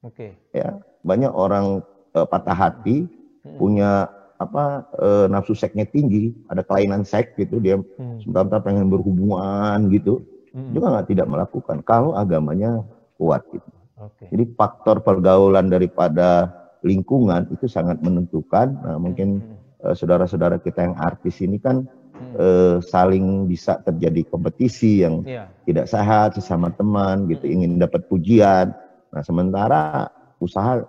Oke. 0.06 0.38
Okay. 0.50 0.62
Ya 0.64 0.78
banyak 1.02 1.30
orang 1.34 1.82
uh, 2.14 2.26
patah 2.26 2.54
hati 2.54 3.06
mm-hmm. 3.06 3.58
punya 3.58 4.08
apa 4.38 4.86
uh, 4.98 5.26
nafsu 5.30 5.54
seksnya 5.54 5.86
tinggi, 5.86 6.34
ada 6.50 6.66
kelainan 6.66 7.06
seks 7.06 7.34
gitu 7.38 7.62
dia 7.62 7.78
mm. 7.78 8.22
sebentar 8.26 8.58
pengen 8.62 8.90
berhubungan 8.90 9.90
gitu, 9.94 10.26
mm. 10.50 10.74
juga 10.74 10.90
nggak 10.98 11.08
tidak 11.14 11.26
melakukan 11.30 11.78
kalau 11.86 12.18
agamanya 12.18 12.82
kuat 13.14 13.46
gitu. 13.54 13.70
Okay. 13.94 14.26
Jadi 14.34 14.44
faktor 14.58 15.06
pergaulan 15.06 15.70
daripada 15.70 16.50
lingkungan 16.84 17.48
itu 17.54 17.70
sangat 17.70 17.98
menentukan. 18.04 18.76
Nah, 18.84 19.00
mungkin 19.00 19.40
hmm. 19.40 19.63
Uh, 19.84 19.94
saudara-saudara 19.94 20.58
kita 20.58 20.80
yang 20.88 20.96
artis 20.96 21.44
ini 21.44 21.60
kan 21.60 21.84
hmm. 21.84 22.34
uh, 22.40 22.76
saling 22.80 23.44
bisa 23.44 23.78
terjadi 23.84 24.24
kompetisi 24.26 25.04
yang 25.04 25.22
yeah. 25.28 25.52
tidak 25.68 25.86
sehat 25.86 26.34
sesama 26.34 26.72
teman 26.72 27.28
gitu, 27.28 27.44
hmm. 27.44 27.54
ingin 27.54 27.70
dapat 27.76 28.08
pujian. 28.08 28.72
Nah, 29.14 29.22
sementara 29.22 30.10
usaha 30.42 30.82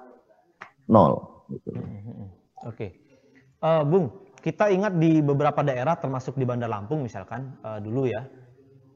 nol. 0.87 1.45
Gitu. 1.51 1.69
Hmm. 1.75 1.83
hmm, 1.83 2.01
hmm. 2.01 2.29
Oke, 2.65 2.73
okay. 2.73 2.89
uh, 3.61 3.81
eh, 3.81 3.83
Bung, 3.85 4.05
kita 4.41 4.73
ingat 4.73 4.97
di 4.97 5.21
beberapa 5.21 5.61
daerah 5.61 5.93
termasuk 5.93 6.33
di 6.33 6.45
Bandar 6.47 6.71
Lampung 6.71 7.05
misalkan 7.05 7.53
uh, 7.61 7.77
dulu 7.77 8.09
ya, 8.09 8.25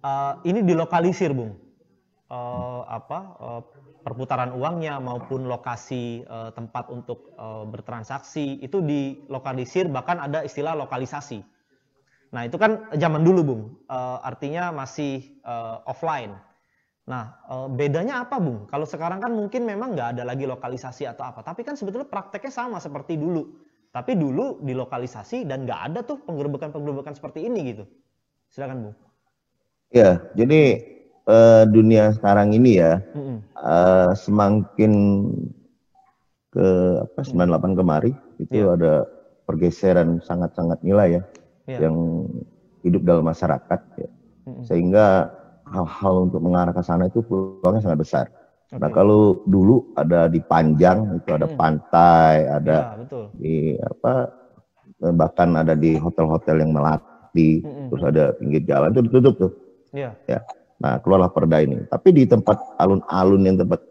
uh, 0.02 0.42
ini 0.42 0.66
dilokalisir, 0.66 1.36
Bung. 1.36 1.54
Uh, 2.30 2.86
apa 2.86 3.20
uh, 3.42 3.62
perputaran 4.10 4.58
uangnya 4.58 4.98
maupun 4.98 5.46
lokasi 5.46 6.26
uh, 6.26 6.50
tempat 6.50 6.90
untuk 6.90 7.38
uh, 7.38 7.62
bertransaksi 7.70 8.58
itu 8.66 8.82
dilokalisir 8.82 9.86
bahkan 9.86 10.18
ada 10.18 10.42
istilah 10.42 10.74
lokalisasi. 10.74 11.46
Nah 12.34 12.50
itu 12.50 12.58
kan 12.58 12.90
zaman 12.98 13.22
dulu 13.22 13.42
bung, 13.46 13.62
uh, 13.86 14.18
artinya 14.26 14.74
masih 14.74 15.38
offline. 15.86 16.34
Nah 17.10 17.42
bedanya 17.74 18.22
apa 18.26 18.38
bung? 18.38 18.70
Kalau 18.70 18.86
sekarang 18.86 19.18
kan 19.18 19.34
mungkin 19.34 19.66
memang 19.66 19.98
nggak 19.98 20.18
ada 20.18 20.24
lagi 20.26 20.46
lokalisasi 20.46 21.10
atau 21.10 21.26
apa, 21.26 21.42
tapi 21.42 21.66
kan 21.66 21.74
sebetulnya 21.74 22.06
prakteknya 22.06 22.54
sama 22.54 22.78
seperti 22.78 23.18
dulu. 23.18 23.50
Tapi 23.90 24.14
dulu 24.14 24.62
dilokalisasi 24.62 25.50
dan 25.50 25.66
nggak 25.66 25.82
ada 25.90 26.00
tuh 26.06 26.22
penggerbekan-penggerbekan 26.22 27.18
seperti 27.18 27.50
ini 27.50 27.74
gitu. 27.74 27.90
Silakan 28.54 28.78
bung. 28.86 28.96
Ya, 29.90 30.22
jadi 30.38 30.86
uh, 31.30 31.64
dunia 31.70 32.12
sekarang 32.18 32.58
ini 32.58 32.82
ya 32.82 32.98
mm-hmm. 33.14 33.38
uh, 33.54 34.12
semakin 34.18 34.94
ke 36.50 36.68
apa 37.06 37.22
98 37.22 37.78
kemari 37.78 38.12
itu 38.42 38.66
yeah. 38.66 38.74
ada 38.74 38.94
pergeseran 39.46 40.18
sangat-sangat 40.26 40.82
nilai 40.82 41.22
ya 41.22 41.24
yeah. 41.70 41.80
yang 41.86 42.26
hidup 42.82 43.06
dalam 43.06 43.26
masyarakat 43.30 43.80
ya. 44.02 44.10
Mm-hmm. 44.10 44.64
Sehingga 44.66 45.06
hal-hal 45.70 46.30
untuk 46.30 46.42
mengarah 46.42 46.74
ke 46.74 46.82
sana 46.82 47.06
itu 47.06 47.22
peluangnya 47.22 47.86
sangat 47.86 48.00
besar. 48.02 48.26
Okay. 48.70 48.82
Nah, 48.82 48.90
kalau 48.94 49.42
dulu 49.50 49.94
ada 49.98 50.30
di 50.30 50.42
Panjang 50.42 51.18
itu 51.18 51.30
ada 51.34 51.50
mm. 51.50 51.58
pantai, 51.58 52.46
ada 52.46 52.78
ya, 52.94 52.98
betul. 53.02 53.26
di 53.38 53.56
apa 53.82 54.14
bahkan 55.18 55.50
ada 55.58 55.74
di 55.74 55.98
hotel-hotel 55.98 56.62
yang 56.62 56.74
melati, 56.74 57.62
mm-hmm. 57.62 57.88
terus 57.90 58.04
ada 58.06 58.24
pinggir 58.38 58.62
jalan 58.66 58.94
itu 58.94 59.02
ditutup 59.10 59.34
tuh. 59.38 59.52
Yeah. 59.94 60.14
Ya. 60.30 60.42
Nah, 60.80 61.00
keluarlah 61.04 61.32
perda 61.32 61.60
ini. 61.60 61.84
Tapi 61.92 62.10
di 62.16 62.24
tempat 62.24 62.80
alun-alun 62.80 63.44
yang 63.44 63.58
tempat 63.60 63.84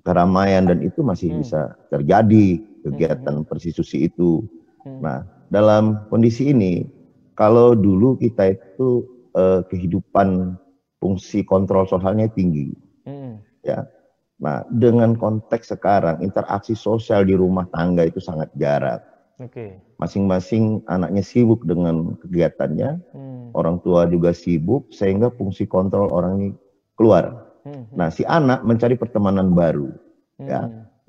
keramaian 0.00 0.64
dan 0.64 0.80
itu 0.80 1.04
masih 1.04 1.36
hmm. 1.36 1.38
bisa 1.44 1.76
terjadi 1.92 2.46
kegiatan 2.88 3.44
hmm. 3.44 3.46
prostitusi 3.46 4.08
itu. 4.08 4.44
Hmm. 4.82 5.00
Nah, 5.04 5.18
dalam 5.52 6.08
kondisi 6.08 6.48
ini, 6.52 6.88
kalau 7.36 7.76
dulu 7.76 8.16
kita 8.16 8.56
itu 8.56 9.04
eh, 9.36 9.60
kehidupan 9.68 10.56
fungsi 11.00 11.44
kontrol 11.44 11.84
sosialnya 11.88 12.28
tinggi, 12.32 12.72
hmm. 13.04 13.40
ya. 13.64 13.84
Nah, 14.40 14.64
dengan 14.72 15.20
konteks 15.20 15.76
sekarang 15.76 16.24
interaksi 16.24 16.72
sosial 16.72 17.28
di 17.28 17.36
rumah 17.36 17.68
tangga 17.76 18.08
itu 18.08 18.24
sangat 18.24 18.48
jarang. 18.56 19.04
Okay. 19.36 19.76
Masing-masing 20.00 20.80
anaknya 20.88 21.20
sibuk 21.20 21.64
dengan 21.68 22.16
kegiatannya, 22.24 22.90
hmm. 23.12 23.29
Orang 23.54 23.82
tua 23.82 24.06
juga 24.06 24.30
sibuk, 24.34 24.90
sehingga 24.92 25.30
fungsi 25.34 25.66
kontrol 25.66 26.10
orang 26.10 26.32
ini 26.38 26.48
keluar. 26.94 27.50
Hmm. 27.64 27.88
Nah, 27.92 28.08
si 28.08 28.24
anak 28.24 28.64
mencari 28.64 28.96
pertemanan 28.96 29.52
baru. 29.52 29.92
Ya. 30.40 30.44
Hmm. 30.44 30.48
Ya. 30.48 30.60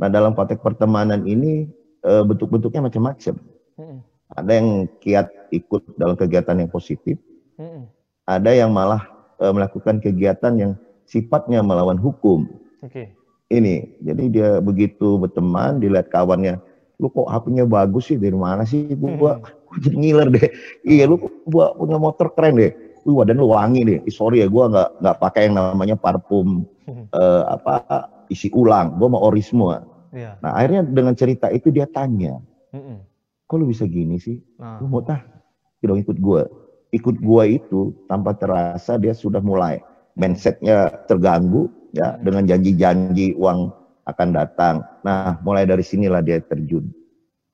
Nah, 0.02 0.08
dalam 0.10 0.34
konteks 0.34 0.66
pertemanan 0.66 1.30
ini 1.30 1.70
e, 2.02 2.12
bentuk-bentuknya 2.26 2.90
macam-macam. 2.90 3.36
Hmm. 3.78 4.00
Ada 4.34 4.52
yang 4.58 4.70
kiat 5.04 5.28
ikut 5.54 6.00
dalam 6.00 6.18
kegiatan 6.18 6.58
yang 6.58 6.72
positif, 6.72 7.22
hmm. 7.62 7.86
ada 8.26 8.50
yang 8.50 8.74
malah 8.74 9.06
e, 9.38 9.46
melakukan 9.54 10.02
kegiatan 10.02 10.54
yang 10.58 10.72
sifatnya 11.06 11.62
melawan 11.62 12.02
hukum. 12.02 12.50
Okay. 12.82 13.14
Ini, 13.52 14.00
jadi 14.00 14.24
dia 14.32 14.50
begitu 14.64 15.20
berteman, 15.20 15.84
dilihat 15.84 16.08
kawannya 16.08 16.58
lu 17.02 17.10
kok 17.10 17.28
HP-nya 17.28 17.66
bagus 17.66 18.14
sih 18.14 18.18
dari 18.22 18.38
mana 18.38 18.62
sih 18.64 18.94
gua, 18.96 19.42
hmm. 19.42 19.61
gua 19.82 19.92
ngiler 19.96 20.28
deh 20.32 20.48
iya 20.84 21.08
lu 21.08 21.18
gua 21.48 21.76
punya 21.76 21.98
motor 21.98 22.32
keren 22.36 22.60
deh 22.60 22.74
Wih, 23.02 23.26
dan 23.26 23.42
lu 23.42 23.50
wangi 23.50 23.82
deh. 23.82 24.00
Sorry 24.14 24.46
ya, 24.46 24.48
gua 24.48 24.70
nggak 24.70 25.02
nggak 25.02 25.18
pakai 25.18 25.50
yang 25.50 25.58
namanya 25.58 25.98
parfum 25.98 26.70
uh, 27.18 27.50
apa 27.58 28.06
isi 28.30 28.54
ulang. 28.54 28.94
Gua 29.02 29.10
mau 29.10 29.26
ori 29.26 29.42
semua. 29.42 29.82
Yeah. 30.14 30.38
Nah 30.46 30.54
akhirnya 30.54 30.86
dengan 30.86 31.18
cerita 31.18 31.50
itu 31.50 31.74
dia 31.74 31.90
tanya, 31.90 32.38
kok 33.50 33.58
lu 33.58 33.66
bisa 33.66 33.90
gini 33.90 34.22
sih? 34.22 34.38
Nah. 34.62 34.78
Lu 34.78 34.86
mau 34.86 35.02
tah? 35.02 35.20
dong 35.82 36.00
ikut 36.00 36.18
gue. 36.22 36.44
Ikut 36.94 37.18
gue 37.24 37.44
itu 37.58 37.96
tanpa 38.06 38.36
terasa 38.38 39.00
dia 39.02 39.16
sudah 39.16 39.42
mulai 39.42 39.82
mindsetnya 40.14 41.08
terganggu 41.08 41.72
ya 41.96 42.16
hmm. 42.16 42.22
dengan 42.22 42.44
janji-janji 42.48 43.34
uang 43.40 43.72
akan 44.06 44.30
datang. 44.36 44.76
Nah 45.02 45.40
mulai 45.42 45.66
dari 45.66 45.82
sinilah 45.82 46.22
dia 46.22 46.38
terjun. 46.44 46.86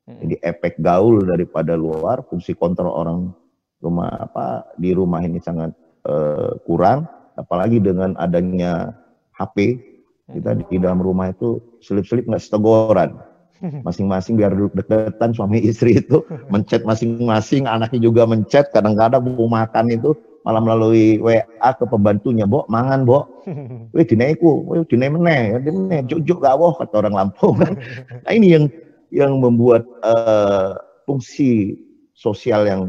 Jadi 0.07 0.39
efek 0.39 0.79
gaul 0.79 1.27
daripada 1.27 1.75
luar, 1.75 2.23
fungsi 2.31 2.55
kontrol 2.55 2.95
orang 2.95 3.35
rumah 3.83 4.07
apa 4.23 4.63
di 4.79 4.95
rumah 4.95 5.19
ini 5.19 5.43
sangat 5.43 5.75
uh, 6.07 6.55
kurang, 6.63 7.11
apalagi 7.35 7.83
dengan 7.83 8.15
adanya 8.15 8.95
HP 9.35 9.83
kita 10.31 10.59
di 10.63 10.79
dalam 10.79 11.03
rumah 11.03 11.31
itu 11.31 11.59
selip-selip 11.83 12.27
nggak 12.27 12.43
setegoran 12.43 13.15
masing-masing 13.87 14.35
biar 14.35 14.51
duduk 14.51 14.75
deketan 14.79 15.31
suami 15.31 15.59
istri 15.59 15.99
itu 15.99 16.23
mencet 16.53 16.87
masing-masing 16.87 17.67
anaknya 17.67 18.07
juga 18.07 18.23
mencet. 18.23 18.71
Kadang-kadang 18.71 19.27
mau 19.27 19.51
makan 19.51 19.91
itu 19.91 20.15
malah 20.47 20.63
melalui 20.63 21.19
WA 21.19 21.43
ke 21.75 21.83
pembantunya 21.83 22.47
bo 22.47 22.63
mangan 22.71 23.03
bo 23.03 23.43
wih 23.95 24.07
dinaiku. 24.07 24.63
Wih 24.71 24.87
dinai 24.87 25.11
meneh 25.11 25.59
dinai 25.67 26.07
jujuk 26.07 26.39
gak 26.39 26.55
boh 26.55 26.79
kata 26.79 26.95
orang 27.03 27.27
Lampung. 27.27 27.59
Nah 27.59 28.31
ini 28.31 28.55
yang 28.55 28.71
yang 29.13 29.39
membuat 29.39 29.87
uh, 30.03 30.75
fungsi 31.07 31.79
sosial 32.11 32.67
yang 32.67 32.81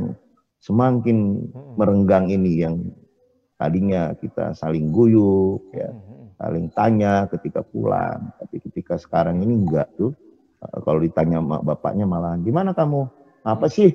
semakin 0.58 1.48
merenggang 1.78 2.28
ini 2.28 2.66
yang 2.66 2.82
tadinya 3.56 4.14
kita 4.18 4.54
saling 4.54 4.90
guyup 4.90 5.62
ya 5.75 5.90
saling 6.38 6.70
tanya 6.75 7.26
ketika 7.30 7.62
pulang 7.62 8.30
tapi 8.38 8.62
ketika 8.62 8.98
sekarang 8.98 9.42
ini 9.42 9.66
enggak 9.66 9.90
tuh 9.94 10.14
Eh, 10.58 10.78
kalau 10.82 10.98
ditanya 10.98 11.38
mak 11.38 11.62
bapaknya 11.62 12.02
malah 12.02 12.34
gimana 12.42 12.75
kamu? 12.75 13.06
Apa 13.46 13.70
sih? 13.70 13.94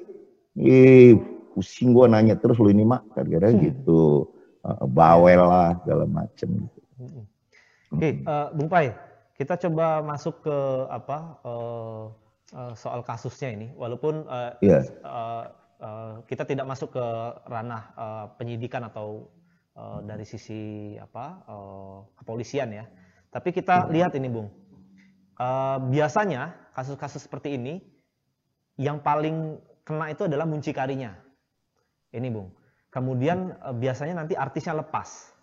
Ih, 0.55 1.19
pusing 1.51 1.91
gua 1.91 2.07
nanya 2.07 2.39
terus 2.39 2.55
lu 2.55 2.71
ini 2.71 2.87
mak, 2.87 3.03
kira-kira 3.11 3.51
hmm. 3.51 3.59
gitu. 3.59 4.31
Uh, 4.63 4.87
bawel 4.87 5.43
lah 5.43 5.75
segala 5.83 6.07
macem 6.07 6.47
gitu. 6.47 6.79
Hmm. 6.95 7.27
Oke, 7.91 7.99
okay, 7.99 8.13
uh, 8.23 8.47
Bung 8.55 8.71
Pai, 8.71 8.95
kita 9.33 9.57
coba 9.57 10.05
masuk 10.05 10.45
ke 10.45 10.57
apa 10.93 11.17
uh, 11.41 12.13
uh, 12.53 12.73
soal 12.77 13.01
kasusnya 13.01 13.49
ini. 13.49 13.67
Walaupun 13.73 14.29
uh, 14.29 14.53
yeah. 14.61 14.81
Iya. 14.85 15.01
uh, 15.01 15.43
uh, 15.81 16.13
kita 16.29 16.45
tidak 16.45 16.69
masuk 16.69 16.93
ke 16.93 17.05
ranah 17.49 17.83
uh, 17.97 18.25
penyidikan 18.37 18.85
atau 18.85 19.29
uh, 19.73 19.99
dari 20.05 20.23
sisi 20.23 20.93
apa 21.01 21.41
uh, 21.49 21.97
kepolisian 22.21 22.69
ya. 22.73 22.85
Tapi 23.33 23.49
kita 23.49 23.89
iya. 23.89 23.91
lihat 23.91 24.13
ini, 24.13 24.29
Bung 24.29 24.49
Uh, 25.33 25.81
biasanya 25.89 26.53
kasus-kasus 26.77 27.25
seperti 27.25 27.57
ini 27.57 27.81
yang 28.77 29.01
paling 29.01 29.57
kena 29.81 30.13
itu 30.13 30.29
adalah 30.29 30.45
muncikarinya. 30.45 31.09
Ini, 32.13 32.29
Bung. 32.29 32.53
Kemudian 32.93 33.57
uh, 33.65 33.73
biasanya 33.73 34.21
nanti 34.21 34.37
artisnya 34.37 34.77
lepas. 34.77 35.33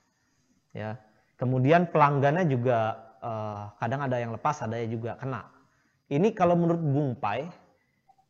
Ya. 0.70 0.94
Kemudian 1.42 1.90
pelanggannya 1.90 2.46
juga 2.46 3.09
uh, 3.22 3.72
kadang 3.80 4.00
ada 4.04 4.16
yang 4.20 4.32
lepas, 4.34 4.60
ada 4.64 4.76
yang 4.76 4.90
juga 4.96 5.16
kena. 5.16 5.46
Ini 6.10 6.34
kalau 6.34 6.58
menurut 6.58 6.82
Bung 6.82 7.10
Pai, 7.16 7.46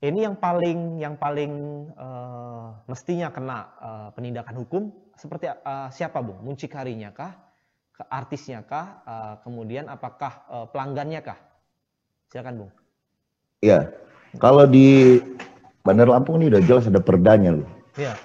ini 0.05 0.25
yang 0.25 0.37
paling 0.37 1.01
yang 1.01 1.17
paling 1.17 1.53
uh, 1.97 2.77
mestinya 2.85 3.33
kena 3.33 3.59
uh, 3.81 4.09
penindakan 4.13 4.55
hukum 4.61 4.83
seperti 5.17 5.49
uh, 5.49 5.89
siapa, 5.89 6.21
Bung? 6.21 6.45
Muncikarinya 6.45 7.13
kah? 7.13 7.33
Artisnya 8.09 8.65
kah? 8.65 9.05
Uh, 9.05 9.35
kemudian 9.45 9.89
apakah 9.89 10.45
uh, 10.49 10.67
pelanggannya 10.69 11.21
kah? 11.25 11.39
Silakan 12.33 12.65
Bung. 12.65 12.73
Iya. 13.61 13.93
Kalau 14.39 14.65
di 14.65 15.19
Bandar 15.83 16.09
Lampung 16.09 16.41
ini 16.41 16.53
udah 16.53 16.63
jelas 16.65 16.89
ada 16.89 17.01
perdanya 17.01 17.57
loh. 17.57 17.69
Iya. 17.97 18.17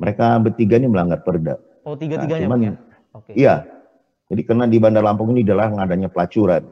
Mereka 0.00 0.40
bertiga 0.40 0.80
ini 0.80 0.88
melanggar 0.88 1.20
perda. 1.20 1.60
Oh, 1.84 1.96
tiga-tiganya 1.96 2.48
nah, 2.48 2.56
ya? 2.60 2.72
Oke. 3.12 3.32
Iya. 3.36 3.79
Jadi 4.30 4.42
karena 4.46 4.64
di 4.70 4.78
Bandar 4.78 5.02
Lampung 5.02 5.34
ini 5.34 5.42
adalah 5.42 5.74
adanya 5.74 6.06
pelacuran. 6.06 6.62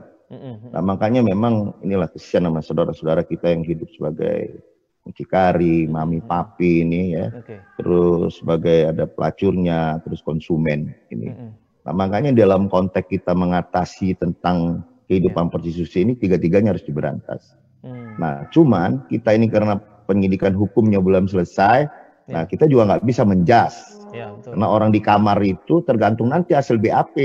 Nah, 0.70 0.82
makanya 0.84 1.24
memang 1.24 1.72
inilah 1.80 2.06
kesian 2.12 2.44
sama 2.44 2.60
saudara-saudara 2.60 3.24
kita 3.24 3.48
yang 3.48 3.64
hidup 3.64 3.88
sebagai 3.96 4.60
mucikari, 5.08 5.88
mami, 5.88 6.20
papi 6.20 6.84
ini 6.84 7.16
ya. 7.16 7.32
Okay. 7.32 7.64
Terus 7.80 8.38
sebagai 8.38 8.92
ada 8.92 9.08
pelacurnya, 9.08 10.04
terus 10.04 10.20
konsumen 10.20 10.92
ini. 11.08 11.32
Nah, 11.88 11.94
makanya 11.96 12.36
dalam 12.36 12.68
konteks 12.68 13.08
kita 13.08 13.32
mengatasi 13.32 14.20
tentang 14.20 14.84
kehidupan 15.08 15.48
ya. 15.48 15.50
prostitusi 15.56 16.04
ini 16.04 16.12
tiga-tiganya 16.12 16.76
harus 16.76 16.84
diberantas. 16.84 17.56
Hmm. 17.80 18.20
Nah, 18.20 18.44
cuman 18.52 19.08
kita 19.08 19.32
ini 19.32 19.48
karena 19.48 19.80
penyidikan 20.04 20.52
hukumnya 20.52 21.00
belum 21.00 21.24
selesai. 21.24 21.88
Nah 22.28 22.44
kita 22.44 22.68
juga 22.68 22.94
nggak 22.94 23.04
bisa 23.04 23.22
menjas. 23.24 23.74
Ya, 24.08 24.32
Karena 24.40 24.66
orang 24.68 24.88
di 24.88 25.04
kamar 25.04 25.36
itu 25.44 25.84
tergantung 25.84 26.32
nanti 26.32 26.56
hasil 26.56 26.80
BAP. 26.80 27.16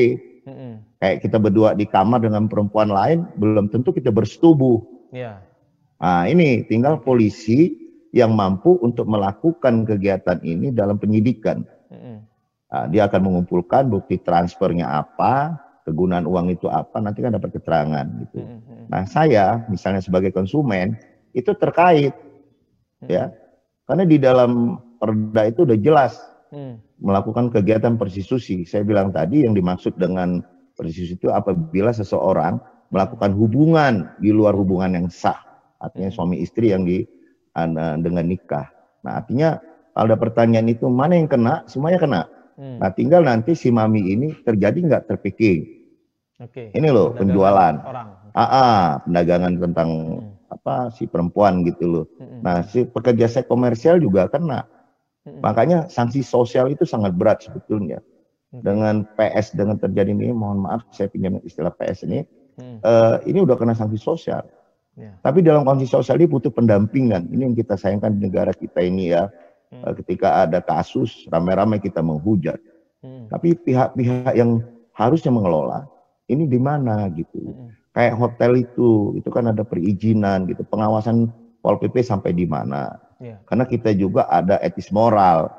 Hmm. 0.44 0.84
Kayak 1.00 1.24
kita 1.24 1.38
berdua 1.40 1.76
di 1.76 1.88
kamar 1.88 2.24
dengan 2.24 2.52
perempuan 2.52 2.92
lain, 2.92 3.24
belum 3.40 3.72
tentu 3.72 3.96
kita 3.96 4.12
bersetubuh. 4.12 4.84
Ya. 5.16 5.40
Nah, 6.04 6.28
ini 6.28 6.68
tinggal 6.68 7.00
polisi 7.00 7.76
yang 8.12 8.36
mampu 8.36 8.76
untuk 8.84 9.08
melakukan 9.08 9.88
kegiatan 9.88 10.44
ini 10.44 10.76
dalam 10.76 11.00
penyidikan. 11.00 11.64
Hmm. 11.88 12.28
Nah, 12.68 12.86
dia 12.92 13.08
akan 13.08 13.32
mengumpulkan 13.32 13.88
bukti 13.88 14.20
transfernya 14.20 14.92
apa, 14.92 15.64
kegunaan 15.84 16.24
uang 16.24 16.56
itu 16.56 16.72
apa, 16.72 17.04
nanti 17.04 17.20
kan 17.20 17.36
dapat 17.36 17.60
keterangan 17.60 18.08
gitu. 18.24 18.40
Hmm, 18.40 18.60
hmm, 18.60 18.64
hmm. 18.64 18.86
Nah 18.88 19.04
saya 19.08 19.46
misalnya 19.68 20.00
sebagai 20.00 20.32
konsumen 20.32 20.96
itu 21.36 21.52
terkait 21.60 22.16
ya, 23.04 23.32
karena 23.84 24.04
di 24.08 24.18
dalam 24.18 24.80
perda 25.04 25.52
itu 25.52 25.68
udah 25.68 25.76
jelas 25.84 26.16
melakukan 27.04 27.52
kegiatan 27.52 28.00
prostitusi. 28.00 28.64
Saya 28.64 28.88
bilang 28.88 29.12
tadi 29.12 29.44
yang 29.44 29.52
dimaksud 29.52 30.00
dengan 30.00 30.40
prostitusi 30.80 31.20
itu 31.20 31.28
apabila 31.28 31.92
seseorang 31.92 32.62
melakukan 32.94 33.36
hubungan 33.36 34.08
di 34.24 34.32
luar 34.32 34.56
hubungan 34.56 34.96
yang 34.96 35.08
sah, 35.12 35.44
artinya 35.84 36.08
suami 36.08 36.40
istri 36.40 36.72
yang 36.72 36.88
di 36.88 37.04
dengan 38.00 38.24
nikah. 38.24 38.72
Nah 39.04 39.20
artinya 39.20 39.60
kalau 39.94 40.14
ada 40.14 40.18
pertanyaan 40.18 40.72
itu 40.74 40.90
mana 40.90 41.14
yang 41.14 41.30
kena, 41.30 41.68
semuanya 41.70 42.00
kena. 42.02 42.22
Hmm. 42.58 42.82
Nah, 42.82 42.90
tinggal 42.94 43.22
nanti 43.26 43.54
si 43.54 43.70
mami 43.70 44.14
ini 44.14 44.34
terjadi 44.42 44.78
nggak 44.78 45.06
terpikir. 45.10 45.70
Oke. 46.42 46.74
Ini 46.74 46.88
loh 46.90 47.14
penjualan. 47.14 47.78
Orang. 47.78 48.10
Ah, 48.34 48.42
ah, 48.42 48.82
pendagangan 49.06 49.54
tentang 49.62 49.90
hmm. 50.18 50.54
apa 50.54 50.90
si 50.98 51.06
perempuan 51.06 51.62
gitu 51.66 51.86
loh. 51.86 52.06
Hmm. 52.18 52.42
Nah, 52.42 52.66
si 52.66 52.90
pekerja 52.90 53.30
seks 53.30 53.50
komersial 53.50 54.02
juga 54.02 54.26
kena. 54.30 54.66
Makanya 55.24 55.88
sanksi 55.88 56.20
sosial 56.20 56.68
itu 56.68 56.84
sangat 56.84 57.16
berat 57.16 57.44
sebetulnya. 57.48 58.04
Dengan 58.54 59.08
PS 59.18 59.58
dengan 59.58 59.82
terjadi 59.82 60.14
ini, 60.14 60.30
mohon 60.30 60.62
maaf 60.62 60.86
saya 60.94 61.10
pinjam 61.10 61.42
istilah 61.42 61.74
PS 61.74 62.06
ini, 62.06 62.22
hmm. 62.62 62.86
uh, 62.86 63.18
ini 63.26 63.42
udah 63.42 63.58
kena 63.58 63.74
sanksi 63.74 63.98
sosial. 63.98 64.46
Yeah. 64.94 65.18
Tapi 65.26 65.42
dalam 65.42 65.66
sanksi 65.66 65.90
sosial 65.90 66.22
ini 66.22 66.30
butuh 66.30 66.54
pendampingan. 66.54 67.34
Ini 67.34 67.50
yang 67.50 67.58
kita 67.58 67.74
sayangkan 67.74 68.20
di 68.20 68.30
negara 68.30 68.54
kita 68.54 68.78
ini 68.86 69.10
ya 69.10 69.26
hmm. 69.74 69.90
Ketika 70.06 70.46
ada 70.46 70.62
kasus 70.62 71.26
ramai-ramai 71.34 71.82
kita 71.82 72.06
menghujat. 72.06 72.62
Hmm. 73.02 73.26
Tapi 73.34 73.58
pihak-pihak 73.58 74.38
yang 74.38 74.62
harusnya 74.94 75.34
mengelola 75.34 75.90
ini 76.30 76.46
di 76.46 76.62
mana 76.62 77.10
gitu. 77.10 77.42
Hmm. 77.42 77.74
Kayak 77.94 78.22
hotel 78.22 78.52
itu, 78.62 79.18
itu 79.18 79.30
kan 79.34 79.50
ada 79.50 79.62
perizinan 79.66 80.46
gitu, 80.50 80.66
pengawasan 80.66 81.30
Pol 81.62 81.78
PP 81.78 82.06
sampai 82.06 82.34
di 82.38 82.46
mana. 82.46 83.02
Yeah. 83.20 83.38
Karena 83.50 83.66
kita 83.68 83.92
juga 83.94 84.30
ada 84.30 84.62
etis 84.64 84.90
moral. 84.94 85.52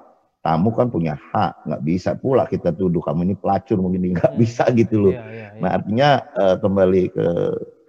Tamu 0.45 0.77
kan 0.77 0.93
punya 0.93 1.17
hak, 1.17 1.64
nggak 1.64 1.83
bisa 1.88 2.12
pula 2.21 2.45
kita 2.45 2.69
tuduh 2.69 3.01
kamu 3.01 3.33
ini 3.33 3.35
pelacur 3.40 3.81
mungkin 3.81 4.12
nggak 4.12 4.37
hmm. 4.37 4.40
bisa 4.45 4.69
gitu 4.77 5.09
loh. 5.09 5.14
Yeah, 5.17 5.25
yeah, 5.25 5.51
yeah. 5.57 5.61
Nah 5.64 5.71
artinya 5.81 6.09
uh, 6.37 6.57
kembali 6.61 7.03
ke 7.17 7.27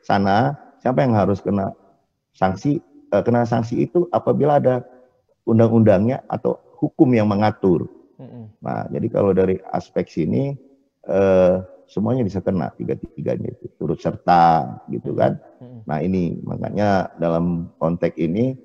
sana, 0.07 0.55
siapa 0.79 1.03
yang 1.03 1.19
harus 1.19 1.43
kena 1.43 1.75
sanksi? 2.31 2.79
Uh, 3.11 3.19
kena 3.27 3.43
sanksi 3.43 3.83
itu 3.83 4.07
apabila 4.15 4.63
ada 4.63 4.87
undang-undangnya 5.43 6.23
atau 6.31 6.55
hukum 6.79 7.11
yang 7.11 7.27
mengatur. 7.27 7.91
Nah, 8.63 8.87
jadi 8.89 9.07
kalau 9.11 9.35
dari 9.35 9.59
aspek 9.75 10.09
sini 10.09 10.55
eh, 11.05 11.55
semuanya 11.85 12.25
bisa 12.25 12.41
kena 12.41 12.73
tiga-tiganya 12.73 13.53
itu 13.53 13.69
turut 13.77 14.01
serta 14.01 14.81
gitu 14.89 15.13
kan. 15.13 15.37
Nah 15.85 16.01
ini 16.01 16.41
makanya 16.41 17.13
dalam 17.21 17.69
konteks 17.77 18.17
ini 18.17 18.57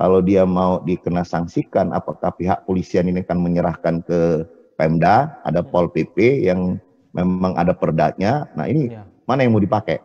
kalau 0.00 0.24
dia 0.24 0.48
mau 0.48 0.80
dikena 0.80 1.28
sanksikan, 1.28 1.92
apakah 1.92 2.32
pihak 2.32 2.64
polisian 2.64 3.12
ini 3.12 3.20
akan 3.20 3.36
menyerahkan 3.44 4.00
ke 4.00 4.48
Pemda, 4.80 5.36
ada 5.44 5.60
Pol 5.60 5.92
PP 5.92 6.48
yang 6.48 6.80
memang 7.12 7.52
ada 7.60 7.76
perdanya. 7.76 8.48
Nah 8.56 8.64
ini 8.64 8.96
ya. 8.96 9.04
mana 9.28 9.44
yang 9.44 9.52
mau 9.52 9.60
dipakai? 9.60 10.00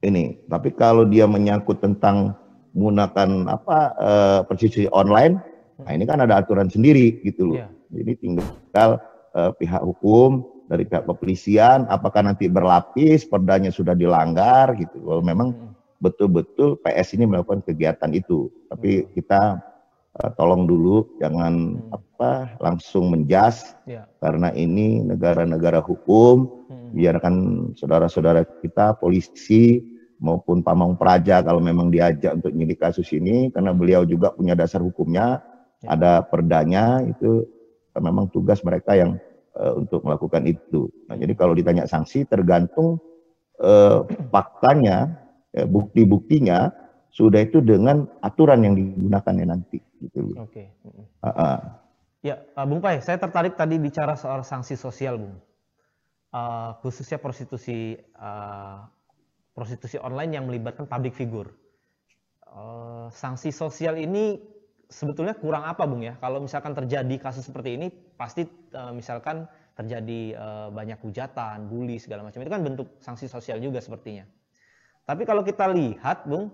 Ini. 0.00 0.48
Tapi 0.48 0.72
kalau 0.80 1.04
dia 1.04 1.28
menyangkut 1.28 1.84
tentang 1.84 2.32
menggunakan 2.72 3.52
apa 3.52 3.78
uh, 4.00 4.40
persisi 4.48 4.88
online, 4.96 5.44
nah 5.84 5.92
ini 5.92 6.08
kan 6.08 6.24
ada 6.24 6.40
aturan 6.40 6.72
sendiri 6.72 7.20
gitu 7.20 7.52
loh. 7.52 7.68
Yeah. 7.68 7.70
Jadi 8.00 8.12
tinggal 8.16 8.96
uh, 9.36 9.52
pihak 9.60 9.84
hukum 9.84 10.40
dari 10.72 10.88
pihak 10.88 11.04
kepolisian, 11.04 11.84
apakah 11.92 12.24
nanti 12.24 12.48
berlapis, 12.48 13.28
perdanya 13.28 13.68
sudah 13.68 13.92
dilanggar 13.92 14.72
gitu. 14.80 15.04
Kalau 15.04 15.20
memang 15.20 15.73
betul-betul 16.02 16.80
PS 16.82 17.16
ini 17.18 17.24
melakukan 17.28 17.62
kegiatan 17.64 18.10
itu, 18.14 18.50
tapi 18.70 19.06
kita 19.14 19.62
uh, 20.20 20.30
tolong 20.38 20.66
dulu 20.66 21.18
jangan 21.18 21.78
hmm. 21.78 21.96
apa 21.96 22.54
langsung 22.62 23.10
menjas 23.10 23.74
ya. 23.84 24.06
karena 24.22 24.54
ini 24.54 25.02
negara-negara 25.02 25.82
hukum 25.82 26.66
hmm. 26.70 26.90
biarkan 26.94 27.34
saudara-saudara 27.74 28.46
kita 28.62 28.96
polisi 28.98 29.82
maupun 30.22 30.62
pamong 30.62 30.94
praja 30.94 31.42
kalau 31.42 31.58
memang 31.58 31.90
diajak 31.90 32.38
untuk 32.38 32.54
nyidik 32.54 32.80
kasus 32.80 33.10
ini 33.12 33.50
karena 33.50 33.74
beliau 33.74 34.06
juga 34.06 34.32
punya 34.32 34.54
dasar 34.54 34.80
hukumnya 34.80 35.42
ya. 35.82 35.98
ada 35.98 36.22
perdanya 36.24 37.02
itu 37.04 37.44
memang 37.98 38.30
tugas 38.30 38.62
mereka 38.66 38.98
yang 38.98 39.18
uh, 39.58 39.74
untuk 39.78 40.02
melakukan 40.02 40.44
itu. 40.46 40.90
Nah, 41.06 41.14
jadi 41.18 41.32
kalau 41.38 41.54
ditanya 41.54 41.86
sanksi 41.86 42.26
tergantung 42.26 42.98
uh, 43.62 44.02
faktanya, 44.34 45.23
uh, 45.56 45.66
bukti-buktinya 45.66 46.70
sudah 47.14 47.46
itu 47.46 47.62
dengan 47.62 48.10
aturan 48.26 48.66
yang 48.66 48.74
digunakan 48.74 49.32
ya 49.38 49.46
nanti 49.46 49.78
gitu. 50.02 50.34
Oke. 50.34 50.74
Okay. 50.82 51.06
Uh 51.22 51.28
-uh. 51.30 51.58
Ya, 52.24 52.40
uh, 52.56 52.64
Bung 52.64 52.80
Pai, 52.80 53.04
saya 53.04 53.20
tertarik 53.20 53.54
tadi 53.54 53.76
bicara 53.76 54.16
soal 54.16 54.42
sanksi 54.42 54.74
sosial, 54.80 55.20
Bung. 55.20 55.36
Uh, 56.34 56.74
khususnya 56.82 57.22
prostitusi 57.22 57.94
uh, 58.18 58.82
prostitusi 59.54 60.02
online 60.02 60.34
yang 60.34 60.50
melibatkan 60.50 60.90
public 60.90 61.14
figure. 61.14 61.52
Uh, 62.48 63.06
sanksi 63.14 63.54
sosial 63.54 63.94
ini 63.94 64.42
sebetulnya 64.90 65.38
kurang 65.38 65.62
apa, 65.68 65.86
Bung 65.86 66.02
ya? 66.02 66.18
Kalau 66.18 66.42
misalkan 66.42 66.74
terjadi 66.74 67.14
kasus 67.22 67.46
seperti 67.46 67.78
ini, 67.78 67.92
pasti 68.18 68.42
uh, 68.74 68.90
misalkan 68.90 69.46
terjadi 69.78 70.20
uh, 70.34 70.68
banyak 70.74 70.98
hujatan, 71.04 71.70
bully 71.70 72.02
segala 72.02 72.26
macam. 72.26 72.42
Itu 72.42 72.50
kan 72.50 72.62
bentuk 72.66 72.88
sanksi 72.98 73.30
sosial 73.30 73.62
juga 73.62 73.78
sepertinya. 73.78 74.26
Tapi 75.04 75.22
kalau 75.28 75.44
kita 75.44 75.68
lihat, 75.68 76.24
Bung, 76.24 76.52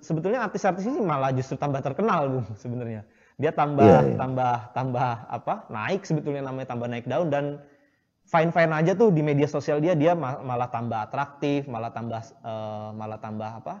sebetulnya 0.00 0.48
artis-artis 0.48 0.88
ini 0.88 1.04
malah 1.04 1.30
justru 1.36 1.60
tambah 1.60 1.84
terkenal 1.84 2.32
bung 2.32 2.46
sebenarnya 2.62 3.04
dia 3.40 3.52
tambah 3.52 3.84
yeah, 3.84 4.02
yeah. 4.04 4.18
tambah 4.20 4.52
tambah 4.76 5.08
apa 5.28 5.54
naik 5.72 6.04
sebetulnya 6.04 6.44
namanya 6.44 6.76
tambah 6.76 6.88
naik 6.88 7.08
daun 7.08 7.28
dan 7.32 7.60
fine 8.28 8.52
fine 8.52 8.72
aja 8.72 8.92
tuh 8.96 9.12
di 9.12 9.24
media 9.24 9.48
sosial 9.48 9.80
dia 9.80 9.96
dia 9.96 10.12
malah 10.16 10.68
tambah 10.68 11.08
atraktif 11.08 11.64
malah 11.68 11.92
tambah 11.92 12.20
uh, 12.44 12.92
malah 12.92 13.16
tambah 13.20 13.48
apa 13.64 13.80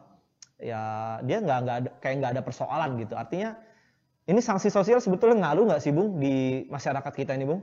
ya 0.60 0.80
dia 1.24 1.40
nggak 1.40 1.58
nggak 1.64 1.78
kayak 2.00 2.16
nggak 2.20 2.32
ada 2.36 2.42
persoalan 2.44 3.00
gitu 3.00 3.16
artinya 3.16 3.56
ini 4.28 4.40
sanksi 4.40 4.68
sosial 4.68 5.00
sebetulnya 5.00 5.48
ngaruh 5.48 5.72
nggak 5.72 5.80
sih 5.80 5.92
bung 5.92 6.20
di 6.20 6.64
masyarakat 6.68 7.12
kita 7.12 7.36
ini 7.36 7.44
bung 7.48 7.60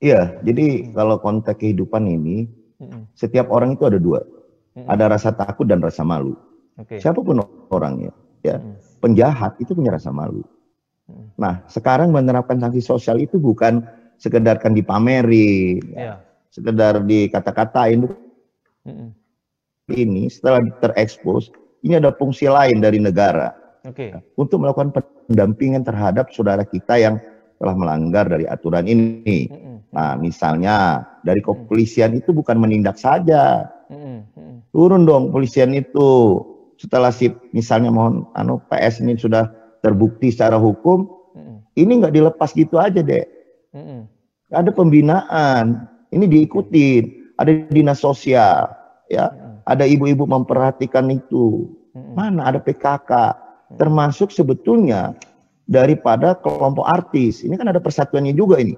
iya 0.00 0.40
jadi 0.40 0.88
hmm. 0.88 0.96
kalau 0.96 1.20
konteks 1.20 1.56
kehidupan 1.60 2.04
ini 2.04 2.48
hmm. 2.80 3.12
setiap 3.12 3.48
orang 3.52 3.76
itu 3.76 3.84
ada 3.84 4.00
dua 4.00 4.24
hmm. 4.76 4.88
ada 4.88 5.12
rasa 5.12 5.32
takut 5.32 5.64
dan 5.68 5.80
rasa 5.80 6.04
malu 6.04 6.36
Okay. 6.72 7.04
Siapa 7.04 7.20
pun 7.20 7.36
orangnya, 7.68 8.16
ya 8.40 8.56
hmm. 8.56 9.04
penjahat 9.04 9.60
itu 9.60 9.76
punya 9.76 9.92
rasa 9.92 10.08
malu. 10.08 10.40
Hmm. 11.04 11.28
Nah, 11.36 11.60
sekarang 11.68 12.08
menerapkan 12.08 12.56
sanksi 12.56 12.80
sosial 12.80 13.20
itu 13.20 13.36
bukan 13.36 13.84
sekedar 14.16 14.56
kan 14.56 14.72
dipamerin, 14.72 15.84
yeah. 15.92 16.16
sekedar 16.48 17.04
dikata-katain. 17.04 18.08
Hmm. 18.88 19.12
Ini 19.92 20.32
setelah 20.32 20.64
terekspos, 20.80 21.52
ini 21.84 22.00
ada 22.00 22.14
fungsi 22.16 22.48
lain 22.48 22.80
dari 22.80 22.96
negara 22.96 23.52
okay. 23.84 24.16
ya, 24.16 24.18
untuk 24.40 24.64
melakukan 24.64 24.96
pendampingan 25.28 25.84
terhadap 25.84 26.32
saudara 26.32 26.64
kita 26.64 26.96
yang 26.96 27.20
telah 27.60 27.76
melanggar 27.76 28.32
dari 28.32 28.48
aturan 28.48 28.88
ini. 28.88 29.44
Hmm. 29.44 29.78
Nah, 29.92 30.16
misalnya 30.16 31.04
dari 31.20 31.44
kepolisian 31.44 32.16
itu 32.16 32.32
bukan 32.32 32.56
menindak 32.56 32.96
saja, 32.96 33.68
turun 34.72 35.02
dong 35.04 35.32
polisian 35.32 35.76
itu 35.76 36.40
setelah 36.80 37.14
si 37.14 37.30
misalnya 37.54 37.94
mohon 37.94 38.26
anu 38.34 38.58
PS 38.66 39.04
ini 39.04 39.14
sudah 39.14 39.46
terbukti 39.82 40.34
secara 40.34 40.58
hukum, 40.58 41.06
ini 41.78 42.02
nggak 42.02 42.14
dilepas 42.14 42.50
gitu 42.54 42.78
aja 42.78 43.02
deh. 43.02 43.22
Mm. 43.72 44.06
Ada 44.52 44.70
pembinaan, 44.74 45.88
ini 46.12 46.28
diikutin, 46.28 47.34
ada 47.40 47.50
dinas 47.72 48.04
sosial, 48.04 48.68
ya, 49.08 49.32
ada 49.64 49.84
ibu-ibu 49.86 50.28
memperhatikan 50.28 51.08
itu. 51.08 51.72
Mana 51.92 52.48
ada 52.48 52.60
PKK, 52.60 53.36
termasuk 53.76 54.32
sebetulnya 54.32 55.12
daripada 55.68 56.36
kelompok 56.36 56.84
artis. 56.88 57.44
Ini 57.44 57.56
kan 57.56 57.68
ada 57.68 57.80
persatuannya 57.80 58.36
juga 58.36 58.60
ini, 58.60 58.76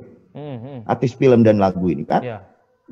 artis 0.87 1.15
film 1.15 1.43
dan 1.43 1.59
lagu 1.59 1.91
ini 1.91 2.07
kan. 2.07 2.23
Yeah. 2.23 2.43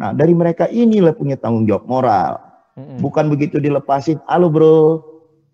Nah 0.00 0.16
dari 0.16 0.32
mereka 0.32 0.70
inilah 0.70 1.12
punya 1.16 1.36
tanggung 1.36 1.68
jawab 1.68 1.84
moral 1.84 2.52
Bukan 2.76 3.28
begitu 3.28 3.60
dilepasin, 3.60 4.16
halo 4.24 4.48
bro, 4.48 4.76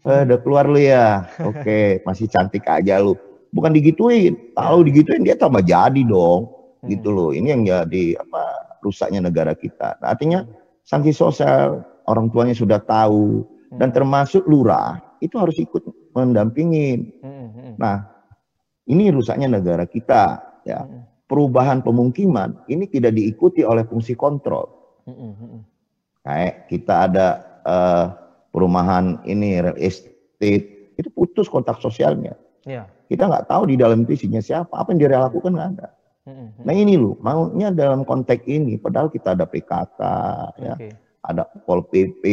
eh, 0.07 0.23
udah 0.23 0.39
keluar 0.39 0.71
lu 0.71 0.79
ya. 0.79 1.27
Oke, 1.51 1.59
okay, 1.67 1.87
masih 2.07 2.31
cantik 2.31 2.63
aja 2.71 3.03
lu. 3.03 3.19
Bukan 3.51 3.75
digituin. 3.75 4.39
Kalau 4.55 4.87
digituin 4.87 5.27
dia 5.27 5.35
tambah 5.35 5.65
jadi 5.67 6.03
dong. 6.07 6.47
Gitu 6.87 7.11
loh. 7.11 7.35
Ini 7.35 7.59
yang 7.59 7.63
jadi 7.67 8.23
apa 8.23 8.43
rusaknya 8.87 9.19
negara 9.19 9.59
kita. 9.59 9.99
Nah, 9.99 10.15
artinya 10.15 10.47
sanksi 10.87 11.11
sosial 11.11 11.83
orang 12.07 12.31
tuanya 12.31 12.55
sudah 12.55 12.79
tahu 12.79 13.43
dan 13.75 13.91
termasuk 13.91 14.47
lurah 14.47 15.03
itu 15.19 15.35
harus 15.43 15.59
ikut 15.59 15.83
mendampingin. 16.15 17.11
Nah, 17.83 18.07
ini 18.87 19.11
rusaknya 19.11 19.51
negara 19.51 19.91
kita 19.91 20.39
ya. 20.63 20.87
Perubahan 21.29 21.85
pemukiman 21.85 22.57
ini 22.73 22.89
tidak 22.89 23.13
diikuti 23.13 23.61
oleh 23.61 23.85
fungsi 23.85 24.17
kontrol. 24.17 24.65
Kayak 26.25 26.73
kita 26.73 26.95
ada 27.09 27.27
uh, 27.69 28.05
perumahan 28.49 29.21
ini 29.29 29.61
real 29.61 29.77
estate 29.77 30.97
itu 30.97 31.09
putus 31.13 31.47
kontak 31.47 31.79
sosialnya. 31.85 32.33
Ya. 32.65 32.89
Kita 33.09 33.29
nggak 33.29 33.49
tahu 33.49 33.73
di 33.73 33.77
dalam 33.77 34.09
itu 34.09 34.17
isinya 34.17 34.41
siapa, 34.41 34.73
apa 34.73 34.93
yang 34.93 34.99
dia 35.05 35.21
lakukan 35.21 35.53
nggak 35.53 35.71
ada. 35.77 35.89
Nah 36.61 36.75
ini 36.77 37.01
loh, 37.01 37.17
maunya 37.25 37.73
dalam 37.73 38.05
konteks 38.05 38.45
ini, 38.45 38.77
padahal 38.77 39.09
kita 39.09 39.33
ada 39.33 39.49
PKK, 39.49 40.01
ya, 40.61 40.75
ada 41.25 41.49
Pol 41.65 41.81
PP, 41.89 42.25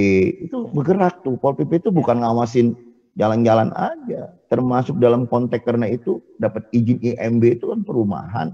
itu 0.50 0.68
bergerak 0.76 1.24
tuh. 1.24 1.40
Pol 1.40 1.56
PP 1.56 1.88
itu 1.88 1.90
bukan 1.96 2.20
ngawasin 2.20 2.76
jalan-jalan 3.16 3.72
aja, 3.72 4.36
termasuk 4.52 5.00
dalam 5.00 5.24
konteks 5.24 5.64
karena 5.64 5.88
itu 5.88 6.20
dapat 6.44 6.68
izin 6.76 7.00
IMB 7.00 7.56
itu 7.56 7.72
kan 7.72 7.88
perumahan. 7.88 8.48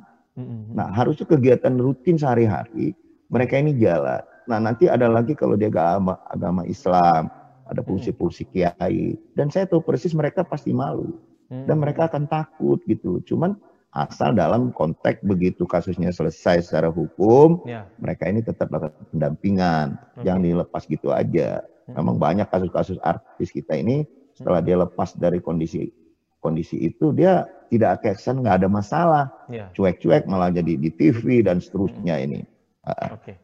Nah 0.72 0.88
harusnya 0.92 1.26
kegiatan 1.28 1.76
rutin 1.78 2.16
sehari-hari 2.18 2.96
mereka 3.32 3.56
ini 3.58 3.72
jalan. 3.80 4.22
Nah 4.46 4.60
nanti 4.60 4.92
ada 4.92 5.08
lagi 5.08 5.34
kalau 5.34 5.56
dia 5.56 5.72
agama, 5.72 6.20
agama 6.28 6.68
Islam, 6.68 7.32
ada 7.64 7.82
fungsi-fungsi 7.82 8.44
kiai. 8.52 9.16
Dan 9.32 9.48
saya 9.48 9.64
tahu 9.66 9.80
persis 9.80 10.12
mereka 10.12 10.44
pasti 10.44 10.76
malu. 10.76 11.16
Dan 11.52 11.84
mereka 11.84 12.08
akan 12.08 12.32
takut 12.32 12.80
gitu. 12.88 13.20
Cuman 13.28 13.60
asal 13.92 14.32
dalam 14.32 14.72
konteks 14.72 15.20
begitu 15.24 15.68
kasusnya 15.68 16.16
selesai 16.16 16.64
secara 16.64 16.88
hukum, 16.88 17.60
ya. 17.68 17.84
mereka 18.00 18.32
ini 18.32 18.40
tetap 18.40 18.72
dapat 18.72 18.96
pendampingan. 19.12 20.00
Okay. 20.16 20.32
Jangan 20.32 20.42
dilepas 20.48 20.84
gitu 20.88 21.12
aja. 21.12 21.60
Memang 21.92 22.16
banyak 22.16 22.48
kasus-kasus 22.48 23.04
artis 23.04 23.52
kita 23.52 23.76
ini 23.76 24.08
setelah 24.32 24.64
dia 24.64 24.80
lepas 24.80 25.12
dari 25.20 25.44
kondisi 25.44 25.92
kondisi 26.40 26.80
itu 26.80 27.12
dia 27.12 27.46
tidak 27.72 28.04
kesan 28.04 28.44
nggak 28.44 28.60
ada 28.60 28.68
masalah, 28.68 29.26
ya. 29.48 29.72
cuek-cuek 29.72 30.28
malah 30.28 30.52
jadi 30.52 30.76
di 30.76 30.92
TV 30.92 31.40
dan 31.40 31.64
seterusnya 31.64 32.20
ini. 32.20 32.44
Oke. 32.84 33.08
Okay. 33.16 33.36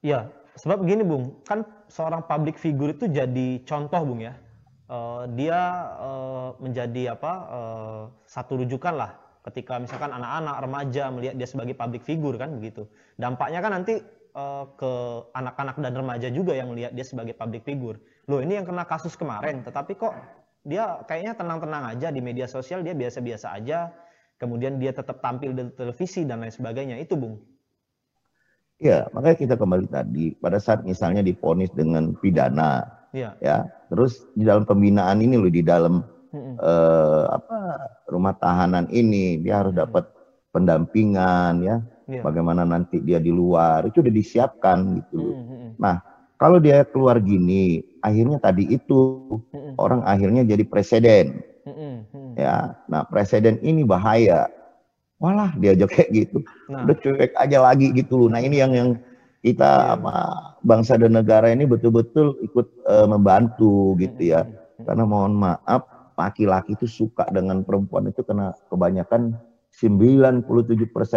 Iya, 0.00 0.32
sebab 0.56 0.80
begini 0.80 1.04
Bung, 1.04 1.44
kan 1.44 1.62
seorang 1.92 2.24
public 2.24 2.56
figure 2.56 2.96
itu 2.96 3.06
jadi 3.12 3.60
contoh 3.68 4.00
Bung 4.08 4.24
ya. 4.24 4.34
Uh, 4.88 5.24
dia 5.36 5.88
uh, 6.00 6.52
menjadi 6.60 7.16
apa 7.16 7.32
uh, 7.48 8.02
satu 8.28 8.60
rujukan 8.60 8.92
lah 8.92 9.16
ketika 9.48 9.80
misalkan 9.80 10.12
anak-anak 10.12 10.56
remaja 10.60 11.08
melihat 11.08 11.34
dia 11.36 11.48
sebagai 11.48 11.72
public 11.76 12.02
figure 12.04 12.36
kan 12.40 12.52
begitu. 12.56 12.88
Dampaknya 13.16 13.60
kan 13.64 13.72
nanti 13.76 14.00
uh, 14.36 14.64
ke 14.76 14.92
anak-anak 15.32 15.76
dan 15.80 15.92
remaja 15.96 16.28
juga 16.28 16.52
yang 16.56 16.72
melihat 16.72 16.92
dia 16.92 17.04
sebagai 17.04 17.36
public 17.36 17.64
figure. 17.64 17.96
Loh 18.28 18.40
ini 18.40 18.60
yang 18.60 18.66
kena 18.68 18.84
kasus 18.84 19.16
kemarin, 19.16 19.64
tetapi 19.64 19.96
kok 19.96 20.14
dia 20.62 21.02
kayaknya 21.10 21.34
tenang-tenang 21.34 21.84
aja 21.94 22.08
di 22.14 22.22
media 22.22 22.46
sosial 22.46 22.86
dia 22.86 22.94
biasa-biasa 22.94 23.58
aja. 23.58 23.90
Kemudian 24.38 24.82
dia 24.82 24.90
tetap 24.90 25.22
tampil 25.22 25.54
di 25.54 25.70
televisi 25.78 26.26
dan 26.26 26.42
lain 26.42 26.50
sebagainya. 26.50 26.98
Itu 26.98 27.14
Bung. 27.14 27.38
Ya, 28.82 29.06
makanya 29.14 29.38
kita 29.38 29.54
kembali 29.54 29.86
tadi 29.86 30.34
pada 30.42 30.58
saat 30.58 30.82
misalnya 30.82 31.22
diponis 31.22 31.70
dengan 31.70 32.18
pidana, 32.18 32.82
ya, 33.14 33.38
ya 33.38 33.70
terus 33.86 34.26
di 34.34 34.42
dalam 34.42 34.66
pembinaan 34.66 35.22
ini 35.22 35.38
loh 35.38 35.46
di 35.46 35.62
dalam 35.62 36.02
hmm. 36.34 36.58
eh, 36.58 37.24
apa 37.30 37.58
rumah 38.10 38.34
tahanan 38.42 38.90
ini 38.90 39.38
dia 39.38 39.62
harus 39.62 39.70
dapat 39.70 40.10
pendampingan 40.50 41.62
ya, 41.62 41.78
ya, 42.10 42.26
bagaimana 42.26 42.66
nanti 42.66 42.98
dia 42.98 43.22
di 43.22 43.30
luar 43.30 43.86
itu 43.86 44.02
udah 44.02 44.10
disiapkan 44.10 44.98
gitu. 44.98 45.30
Hmm. 45.30 45.78
Nah, 45.78 46.02
kalau 46.34 46.58
dia 46.58 46.82
keluar 46.82 47.22
gini, 47.22 47.86
akhirnya 48.02 48.38
tadi 48.42 48.68
itu 48.68 49.22
hmm. 49.54 49.78
orang 49.78 50.02
akhirnya 50.04 50.42
jadi 50.44 50.66
presiden, 50.66 51.40
hmm. 51.64 52.36
ya. 52.36 52.76
Nah, 52.90 53.06
presiden 53.08 53.62
ini 53.62 53.86
bahaya 53.86 54.50
Walah 55.22 55.54
diajak 55.54 55.94
kayak 55.94 56.10
gitu. 56.10 56.42
Nah. 56.66 56.82
Udah 56.82 56.98
cuek 56.98 57.32
aja 57.38 57.58
lagi 57.62 57.94
gitu 57.94 58.26
loh. 58.26 58.28
Nah 58.34 58.42
ini 58.42 58.58
yang 58.58 58.74
yang 58.74 58.90
kita 59.46 59.70
yeah. 59.70 59.94
apa 59.94 60.14
bangsa 60.66 60.98
dan 60.98 61.14
negara 61.14 61.46
ini 61.46 61.62
betul-betul 61.62 62.42
ikut 62.42 62.66
uh, 62.90 63.06
membantu 63.06 63.94
gitu 64.02 64.34
ya. 64.34 64.42
Karena 64.82 65.06
mohon 65.06 65.38
maaf 65.38 65.86
laki-laki 66.18 66.74
itu 66.74 66.90
suka 66.90 67.30
dengan 67.30 67.62
perempuan 67.62 68.10
itu 68.10 68.26
karena 68.26 68.50
kebanyakan 68.66 69.38
97% 69.70 70.42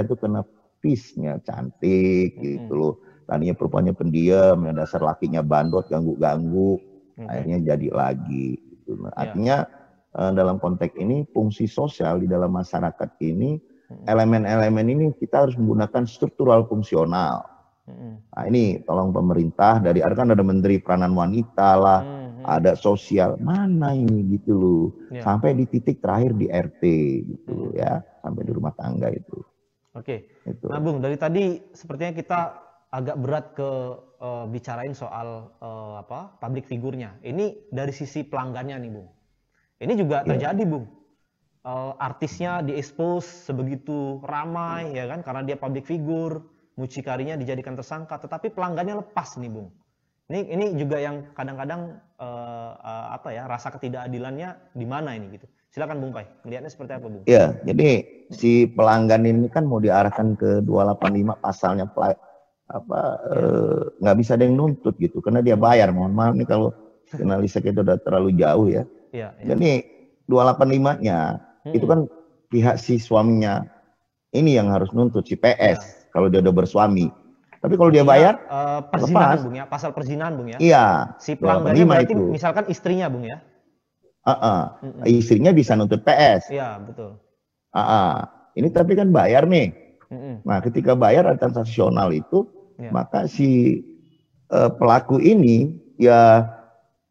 itu 0.06 0.16
kena 0.22 0.46
pisnya 0.86 1.42
cantik 1.42 2.38
gitu 2.38 2.74
loh. 2.78 2.96
Tadinya 3.26 3.58
perempuannya 3.58 3.94
pendiam, 3.98 4.58
yang 4.62 4.76
dasar 4.78 5.02
lakinya 5.02 5.42
bandot, 5.42 5.90
ganggu-ganggu, 5.90 6.78
akhirnya 7.26 7.76
jadi 7.76 7.88
lagi. 7.90 8.58
Gitu. 8.58 9.02
Nah, 9.02 9.12
ya. 9.12 9.18
Artinya 9.18 9.58
uh, 10.14 10.32
dalam 10.32 10.62
konteks 10.62 10.94
ini 11.02 11.26
fungsi 11.34 11.66
sosial 11.66 12.22
di 12.22 12.30
dalam 12.30 12.54
masyarakat 12.54 13.10
ini, 13.26 13.58
elemen-elemen 14.06 14.86
ini 14.86 15.06
kita 15.18 15.46
harus 15.46 15.58
menggunakan 15.58 16.06
struktural 16.06 16.70
fungsional. 16.70 17.56
Nah 17.86 18.44
ini 18.50 18.82
tolong 18.82 19.14
pemerintah 19.14 19.78
dari 19.78 20.02
ada 20.02 20.18
kan 20.18 20.34
ada 20.34 20.42
menteri 20.42 20.82
peranan 20.82 21.14
wanita 21.14 21.70
lah, 21.78 22.02
ada 22.42 22.74
sosial 22.74 23.38
mana 23.38 23.94
ini 23.94 24.26
gitu 24.38 24.52
loh, 24.58 24.86
ya. 25.14 25.22
sampai 25.22 25.54
di 25.54 25.70
titik 25.70 26.02
terakhir 26.02 26.34
di 26.34 26.50
RT 26.50 26.82
gitu 27.30 27.78
ya, 27.78 28.02
sampai 28.26 28.42
di 28.42 28.52
rumah 28.58 28.74
tangga 28.74 29.14
itu. 29.14 29.38
Oke. 29.94 30.42
Itu. 30.50 30.66
Nah 30.66 30.82
Bung 30.82 30.98
dari 30.98 31.14
tadi 31.16 31.62
sepertinya 31.78 32.14
kita 32.18 32.40
agak 32.96 33.16
berat 33.20 33.46
ke 33.60 33.70
uh, 34.24 34.48
bicarain 34.48 34.96
soal 34.96 35.52
uh, 35.60 36.00
apa 36.00 36.40
public 36.40 36.64
figurnya. 36.64 37.20
Ini 37.20 37.68
dari 37.76 37.92
sisi 37.92 38.24
pelanggannya 38.24 38.80
nih 38.80 38.92
Bung. 38.96 39.10
Ini 39.84 39.94
juga 40.00 40.24
ya. 40.24 40.32
terjadi 40.32 40.64
Bung. 40.64 40.88
Uh, 41.66 41.98
artisnya 42.00 42.62
diekspos 42.62 43.50
sebegitu 43.50 44.22
ramai 44.22 44.94
ya 44.94 45.10
kan 45.10 45.26
karena 45.26 45.42
dia 45.42 45.58
public 45.58 45.90
figure 45.90 46.46
mucikarinya 46.76 47.40
dijadikan 47.40 47.74
tersangka, 47.76 48.20
tetapi 48.20 48.52
pelanggannya 48.52 49.00
lepas 49.00 49.40
nih, 49.40 49.52
Bung. 49.52 49.72
Ini 50.26 50.42
ini 50.52 50.66
juga 50.74 50.98
yang 50.98 51.32
kadang-kadang 51.38 52.02
uh, 52.18 52.72
uh, 52.82 53.08
apa 53.14 53.30
ya 53.30 53.46
rasa 53.46 53.70
ketidakadilannya 53.78 54.74
di 54.74 54.86
mana 54.86 55.14
ini 55.14 55.38
gitu. 55.38 55.46
Silakan 55.70 56.00
Bung 56.00 56.16
Pai, 56.16 56.26
melihatnya 56.48 56.72
seperti 56.72 56.96
apa 56.96 57.08
Bung? 57.08 57.24
Iya, 57.28 57.60
jadi 57.68 57.90
si 58.32 58.66
pelanggan 58.72 59.28
ini 59.28 59.48
kan 59.52 59.68
mau 59.68 59.78
diarahkan 59.78 60.40
ke 60.40 60.64
285 60.64 61.44
pasalnya 61.44 61.86
apa 62.66 63.00
eh, 63.30 63.82
nggak 64.02 64.16
ya. 64.16 64.18
uh, 64.18 64.20
bisa 64.20 64.32
ada 64.34 64.44
yang 64.50 64.58
nuntut 64.58 64.96
gitu 64.98 65.22
karena 65.22 65.46
dia 65.46 65.58
bayar. 65.60 65.94
Mohon 65.94 66.14
maaf 66.14 66.34
nih 66.34 66.48
kalau 66.50 66.70
analisa 67.24 67.62
kita 67.62 67.86
udah 67.86 67.98
terlalu 68.02 68.36
jauh 68.38 68.68
ya. 68.70 68.84
Iya. 69.14 69.32
Ya. 69.38 69.56
Jadi 69.56 69.86
285-nya 70.28 71.20
hmm. 71.70 71.74
itu 71.78 71.86
kan 71.86 72.00
pihak 72.50 72.76
si 72.82 72.98
suaminya 72.98 73.64
ini 74.34 74.58
yang 74.58 74.74
harus 74.74 74.90
nuntut 74.92 75.24
si 75.30 75.38
PS. 75.38 75.80
Ya 75.80 76.06
kalau 76.16 76.32
dia 76.32 76.40
udah 76.40 76.56
bersuami. 76.56 77.12
Tapi 77.60 77.76
kalau 77.76 77.92
dia 77.92 78.08
bayar, 78.08 78.40
ya, 78.40 78.56
uh, 78.56 78.82
perzinahan 78.88 79.38
bung 79.44 79.56
ya, 79.60 79.66
pasal 79.68 79.92
perzinahan 79.92 80.34
bung 80.40 80.48
ya. 80.56 80.58
Iya. 80.64 80.86
Si 81.20 81.36
pelanggannya 81.36 81.84
berarti 81.84 82.14
itu. 82.16 82.24
misalkan 82.32 82.64
istrinya 82.72 83.12
bung 83.12 83.28
ya. 83.28 83.44
Uh 84.24 84.32
-uh. 84.32 84.62
Mm 84.80 84.92
-mm. 84.96 85.04
Istrinya 85.12 85.52
bisa 85.52 85.76
nuntut 85.76 86.08
PS. 86.08 86.56
Iya 86.56 86.80
betul. 86.80 87.20
Uh 87.76 87.80
-uh. 87.82 88.14
Ini 88.56 88.72
tapi 88.72 88.96
kan 88.96 89.12
bayar 89.12 89.44
nih. 89.44 89.76
Mm 90.08 90.16
-mm. 90.16 90.36
Nah 90.48 90.64
ketika 90.64 90.96
bayar 90.96 91.28
transaksional 91.36 92.16
itu, 92.16 92.48
yeah. 92.80 92.92
maka 92.92 93.28
si 93.30 93.82
uh, 94.52 94.72
pelaku 94.72 95.20
ini 95.20 95.76
ya 96.00 96.48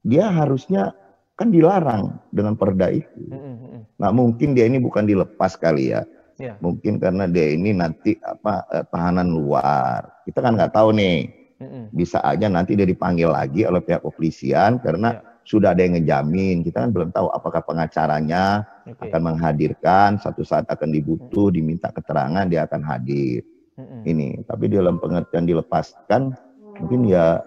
dia 0.04 0.28
harusnya 0.28 0.92
kan 1.34 1.50
dilarang 1.50 2.20
dengan 2.30 2.54
perda 2.54 2.92
itu. 2.94 3.22
Mm 3.26 3.38
-mm. 3.38 3.80
Nah 3.98 4.10
mungkin 4.14 4.54
dia 4.54 4.70
ini 4.70 4.78
bukan 4.78 5.08
dilepas 5.08 5.58
kali 5.58 5.90
ya 5.90 6.06
Ya. 6.38 6.58
Mungkin 6.58 6.98
karena 6.98 7.30
dia 7.30 7.54
ini 7.54 7.70
nanti 7.70 8.18
apa 8.18 8.66
eh, 8.74 8.84
tahanan 8.90 9.30
luar. 9.30 10.22
Kita 10.26 10.42
kan 10.42 10.58
nggak 10.58 10.74
tahu 10.74 10.90
nih. 10.94 11.18
Mm-mm. 11.62 11.84
Bisa 11.94 12.18
aja 12.26 12.50
nanti 12.50 12.74
dia 12.74 12.82
dipanggil 12.82 13.30
lagi 13.30 13.62
oleh 13.62 13.78
pihak 13.78 14.02
kepolisian 14.02 14.82
karena 14.82 15.22
ya. 15.22 15.46
sudah 15.46 15.70
ada 15.70 15.86
yang 15.86 15.94
ngejamin. 15.94 16.66
Kita 16.66 16.82
kan 16.82 16.90
belum 16.90 17.14
tahu 17.14 17.30
apakah 17.30 17.62
pengacaranya 17.62 18.66
okay. 18.82 19.06
akan 19.06 19.20
menghadirkan 19.22 20.18
satu 20.18 20.42
saat 20.42 20.66
akan 20.66 20.90
dibutuh, 20.90 21.54
diminta 21.54 21.94
keterangan 21.94 22.50
dia 22.50 22.66
akan 22.66 22.82
hadir. 22.82 23.46
Ini, 23.80 24.46
tapi 24.46 24.70
dalam 24.70 25.02
pengertian 25.02 25.50
dilepaskan 25.50 26.30
mungkin 26.78 27.06
ya 27.10 27.42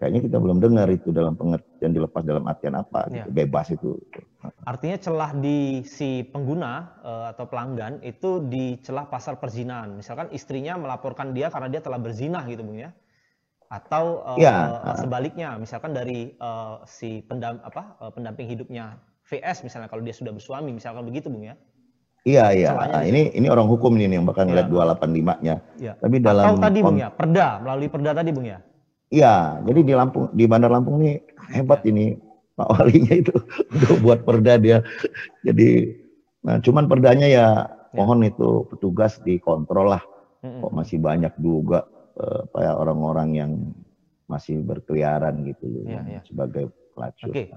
kayaknya 0.00 0.20
kita 0.30 0.36
belum 0.40 0.58
dengar 0.64 0.88
itu 0.88 1.12
dalam 1.12 1.36
pengertian 1.36 1.92
dilepas 1.92 2.24
dalam 2.24 2.48
artian 2.48 2.72
apa 2.72 3.04
ya. 3.12 3.20
gitu, 3.20 3.28
bebas 3.36 3.66
itu. 3.68 3.98
Artinya 4.64 4.96
celah 4.96 5.30
di 5.36 5.84
si 5.84 6.24
pengguna 6.24 6.96
uh, 7.04 7.26
atau 7.36 7.44
pelanggan 7.44 8.00
itu 8.00 8.40
di 8.48 8.80
celah 8.80 9.10
pasal 9.10 9.36
perzinahan. 9.36 9.92
Misalkan 9.92 10.32
istrinya 10.32 10.80
melaporkan 10.80 11.36
dia 11.36 11.52
karena 11.52 11.68
dia 11.68 11.84
telah 11.84 12.00
berzinah 12.00 12.48
gitu 12.48 12.64
bung 12.64 12.80
ya. 12.80 12.90
Atau 13.68 14.24
uh, 14.24 14.40
ya. 14.40 14.80
uh, 14.82 14.96
sebaliknya 14.96 15.54
misalkan 15.60 15.92
dari 15.92 16.32
uh, 16.40 16.80
si 16.88 17.20
pendam 17.26 17.60
apa 17.60 18.00
uh, 18.00 18.10
pendamping 18.10 18.48
hidupnya 18.48 18.98
VS 19.28 19.62
misalnya 19.62 19.86
kalau 19.86 20.02
dia 20.02 20.16
sudah 20.16 20.32
bersuami 20.34 20.74
misalkan 20.74 21.06
begitu 21.06 21.28
bung 21.28 21.44
ya 21.44 21.54
Iya 22.20 22.52
iya. 22.52 22.70
Nah, 22.76 23.02
ini 23.04 23.32
ini 23.32 23.46
orang 23.48 23.64
hukum 23.64 23.96
ini 23.96 24.20
yang 24.20 24.28
bakal 24.28 24.44
ngeliat 24.44 24.68
ya. 24.68 24.92
285-nya. 24.92 25.54
Ya. 25.80 25.92
Tapi 25.96 26.16
dalam 26.20 26.44
Atau 26.52 26.60
tadi 26.60 26.78
Bung 26.84 27.00
ya, 27.00 27.08
perda 27.08 27.46
melalui 27.64 27.88
perda 27.88 28.10
tadi 28.12 28.30
Bung 28.32 28.44
ya. 28.44 28.60
Iya, 29.10 29.58
jadi 29.66 29.80
di 29.82 29.92
Lampung, 29.96 30.30
di 30.30 30.44
Bandar 30.46 30.70
Lampung 30.70 31.02
nih 31.02 31.18
hebat 31.50 31.82
ini 31.82 32.14
Pak 32.54 32.68
Walinya 32.70 33.14
itu 33.18 33.34
untuk 33.74 33.96
buat 34.04 34.22
perda 34.22 34.60
dia. 34.60 34.78
Jadi, 35.42 35.96
nah 36.44 36.62
cuman 36.62 36.86
perdanya 36.86 37.26
ya, 37.26 37.46
ya. 37.66 37.96
mohon 37.96 38.22
itu 38.22 38.68
petugas 38.70 39.18
dikontrol 39.24 39.98
lah. 39.98 40.02
Kok 40.40 40.72
masih 40.72 41.02
banyak 41.02 41.36
juga 41.36 41.84
uh, 42.16 42.48
kayak 42.54 42.74
orang-orang 42.80 43.28
yang 43.34 43.50
masih 44.30 44.62
berkeliaran 44.62 45.42
gitu 45.42 45.84
ya, 45.84 46.00
ya. 46.06 46.20
sebagai 46.22 46.70
pelacur. 46.94 47.34
Oke. 47.34 47.50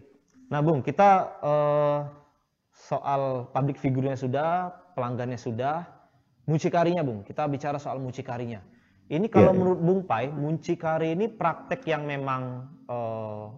Nah, 0.49 0.59
Bung, 0.65 0.81
kita 0.81 1.37
uh, 1.39 2.22
soal 2.73 3.47
public 3.53 3.77
figurnya 3.77 4.17
sudah, 4.17 4.73
pelanggannya 4.97 5.37
sudah, 5.37 5.85
mucikarinya, 6.49 7.05
Bung. 7.05 7.21
Kita 7.21 7.45
bicara 7.45 7.77
soal 7.77 8.01
mucikarinya. 8.01 8.59
Ini 9.07 9.29
kalau 9.29 9.53
yeah, 9.53 9.57
menurut 9.57 9.79
Bung 9.79 10.01
Pai, 10.09 10.33
muncikari 10.33 11.13
ini 11.13 11.29
praktek 11.29 11.85
yang 11.85 12.09
memang 12.09 12.65
uh, 12.89 13.53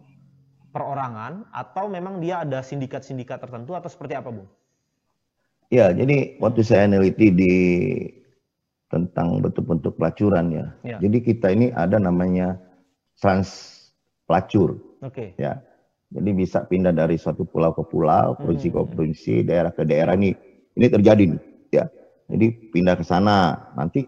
perorangan 0.76 1.48
atau 1.56 1.88
memang 1.88 2.20
dia 2.20 2.44
ada 2.44 2.60
sindikat-sindikat 2.60 3.40
tertentu 3.40 3.72
atau 3.78 3.88
seperti 3.88 4.20
apa, 4.20 4.30
Bung? 4.36 4.50
Ya, 5.74 5.90
jadi 5.96 6.38
waktu 6.38 6.62
saya 6.62 6.86
meneliti 6.86 7.34
di 7.34 7.54
tentang 8.92 9.42
bentuk-bentuk 9.42 9.98
pelacuran 9.98 10.54
ya. 10.54 10.66
ya. 10.86 10.98
Jadi 11.02 11.18
kita 11.26 11.50
ini 11.50 11.74
ada 11.74 11.98
namanya 11.98 12.62
trans 13.18 13.74
pelacur. 14.30 14.78
Oke. 15.02 15.34
Okay. 15.36 15.42
Ya. 15.42 15.62
Jadi 16.16 16.30
bisa 16.32 16.64
pindah 16.64 16.96
dari 16.96 17.20
suatu 17.20 17.44
pulau 17.44 17.76
ke 17.76 17.84
pulau, 17.92 18.40
provinsi 18.40 18.72
hmm. 18.72 18.76
ke 18.76 18.80
provinsi, 18.96 19.34
daerah 19.44 19.72
ke 19.76 19.84
daerah 19.84 20.16
ini. 20.16 20.32
Ini 20.76 20.88
terjadi 20.88 21.24
nih, 21.28 21.42
ya. 21.76 21.86
Jadi 22.32 22.72
pindah 22.72 22.96
ke 22.96 23.04
sana, 23.04 23.72
nanti 23.76 24.08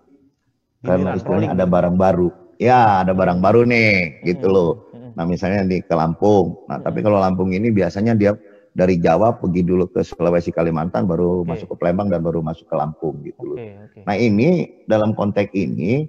karena 0.82 1.20
istilahnya 1.20 1.52
ada 1.52 1.68
barang 1.68 2.00
baru. 2.00 2.32
Ya, 2.58 3.04
ada 3.04 3.12
barang 3.12 3.44
baru 3.44 3.68
nih, 3.68 4.24
gitu 4.24 4.48
loh. 4.48 4.72
Nah, 5.14 5.26
misalnya 5.28 5.68
di 5.68 5.84
ke 5.84 5.94
Lampung. 5.98 6.64
Nah, 6.70 6.80
tapi 6.80 7.02
kalau 7.02 7.18
Lampung 7.18 7.52
ini 7.52 7.74
biasanya 7.74 8.14
dia 8.14 8.38
dari 8.78 9.02
Jawa 9.02 9.34
pergi 9.34 9.66
dulu 9.66 9.90
ke 9.90 10.06
Sulawesi 10.06 10.54
Kalimantan 10.54 11.10
baru 11.10 11.42
okay. 11.42 11.50
masuk 11.50 11.68
ke 11.74 11.76
Palembang 11.82 12.14
dan 12.14 12.22
baru 12.22 12.46
masuk 12.46 12.70
ke 12.70 12.76
Lampung 12.78 13.26
gitu 13.26 13.42
loh. 13.42 13.58
Okay, 13.58 13.74
okay. 13.90 14.04
Nah, 14.06 14.16
ini 14.16 14.50
dalam 14.86 15.18
konteks 15.18 15.50
ini 15.58 16.06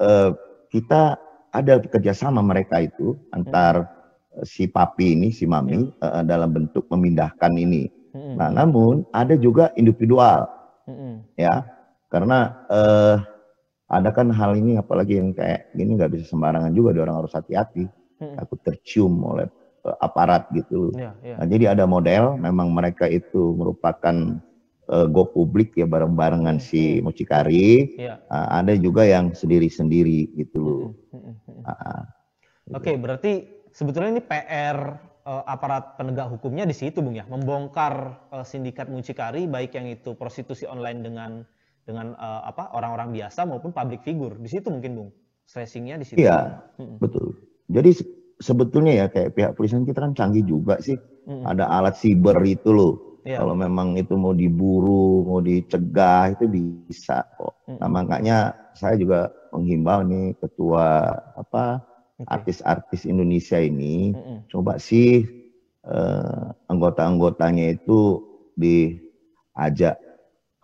uh, 0.00 0.32
kita 0.72 1.20
ada 1.52 1.74
kerjasama 1.84 2.40
mereka 2.40 2.80
itu 2.80 3.20
antar 3.36 3.84
uh, 3.84 3.95
si 4.44 4.68
papi 4.68 5.16
ini, 5.16 5.28
si 5.32 5.48
mami 5.48 5.88
uh, 6.02 6.24
dalam 6.26 6.52
bentuk 6.52 6.84
memindahkan 6.92 7.54
ini. 7.56 7.88
Nah, 8.16 8.48
namun 8.48 9.04
ada 9.12 9.36
juga 9.36 9.76
individual, 9.76 10.48
ya, 11.36 11.68
karena 12.08 12.64
uh, 12.72 13.20
ada 13.86 14.10
kan 14.10 14.32
hal 14.34 14.58
ini 14.58 14.80
apalagi 14.80 15.18
yang 15.20 15.30
kayak 15.30 15.70
gini 15.74 15.94
nggak 15.94 16.16
bisa 16.18 16.34
sembarangan 16.34 16.74
juga 16.74 16.96
orang 16.98 17.22
harus 17.22 17.34
hati-hati 17.34 17.86
hmm. 18.18 18.34
takut 18.40 18.58
tercium 18.66 19.14
oleh 19.22 19.46
uh, 19.86 19.96
aparat 20.02 20.50
gitu 20.54 20.90
ya, 20.98 21.14
ya. 21.22 21.38
Nah, 21.38 21.46
jadi 21.46 21.64
ada 21.78 21.84
model 21.86 22.34
memang 22.34 22.74
mereka 22.74 23.06
itu 23.06 23.54
merupakan 23.54 24.42
uh, 24.90 25.06
go 25.06 25.30
publik 25.30 25.78
ya 25.78 25.86
bareng-barengan 25.86 26.58
hmm. 26.58 26.66
si 26.66 26.98
hmm. 26.98 27.06
mucikari 27.06 27.94
ya. 27.94 28.18
uh, 28.26 28.58
ada 28.58 28.74
juga 28.74 29.06
yang 29.06 29.30
sendiri-sendiri 29.30 30.34
gitu 30.34 30.58
loh 30.58 30.82
hmm. 31.14 31.22
hmm, 31.22 31.34
hmm 31.46 31.62
uh, 31.62 32.02
oke 32.74 32.82
okay, 32.82 32.94
berarti 32.98 33.32
sebetulnya 33.76 34.16
ini 34.16 34.22
PR 34.24 34.96
uh, 35.28 35.44
aparat 35.44 36.00
penegak 36.00 36.32
hukumnya 36.32 36.64
di 36.64 36.72
situ 36.72 37.04
bung 37.04 37.12
ya 37.12 37.28
membongkar 37.28 38.16
uh, 38.32 38.40
sindikat 38.40 38.88
mucikari 38.88 39.44
baik 39.44 39.76
yang 39.76 39.84
itu 39.92 40.16
prostitusi 40.16 40.64
online 40.64 41.04
dengan 41.04 41.44
dengan 41.86 42.18
uh, 42.18 42.42
apa 42.42 42.74
orang-orang 42.74 43.14
biasa 43.14 43.46
maupun 43.46 43.70
public 43.70 44.02
figure. 44.02 44.34
Di 44.36 44.50
situ 44.50 44.68
mungkin 44.68 44.92
Bung. 44.98 45.10
Stressingnya 45.46 46.02
di 46.02 46.04
situ. 46.04 46.18
Iya, 46.26 46.66
hmm. 46.82 46.98
betul. 46.98 47.38
Jadi 47.70 48.02
sebetulnya 48.42 48.92
ya 48.92 49.06
kayak 49.06 49.38
pihak 49.38 49.52
polisian 49.54 49.86
kita 49.86 50.02
kan 50.02 50.12
canggih 50.18 50.42
juga 50.42 50.82
sih. 50.82 50.98
Hmm. 51.30 51.46
Ada 51.46 51.70
alat 51.70 51.94
siber 51.94 52.34
itu 52.42 52.74
loh. 52.74 53.22
Ya. 53.22 53.42
Kalau 53.42 53.54
memang 53.54 53.94
itu 53.94 54.18
mau 54.18 54.34
diburu, 54.34 55.22
mau 55.22 55.38
dicegah 55.38 56.34
itu 56.34 56.50
bisa 56.50 57.22
kok. 57.38 57.62
Hmm. 57.70 57.78
Nah 57.78 57.88
makanya 57.90 58.38
saya 58.74 58.98
juga 58.98 59.30
menghimbau 59.54 60.02
nih 60.02 60.34
ketua 60.42 61.14
apa 61.38 61.78
artis-artis 62.24 63.04
Indonesia 63.04 63.60
ini 63.60 64.16
hmm. 64.16 64.48
coba 64.48 64.80
sih 64.80 65.20
eh, 65.84 66.44
anggota-anggotanya 66.72 67.76
itu 67.76 68.24
diajak 68.56 70.00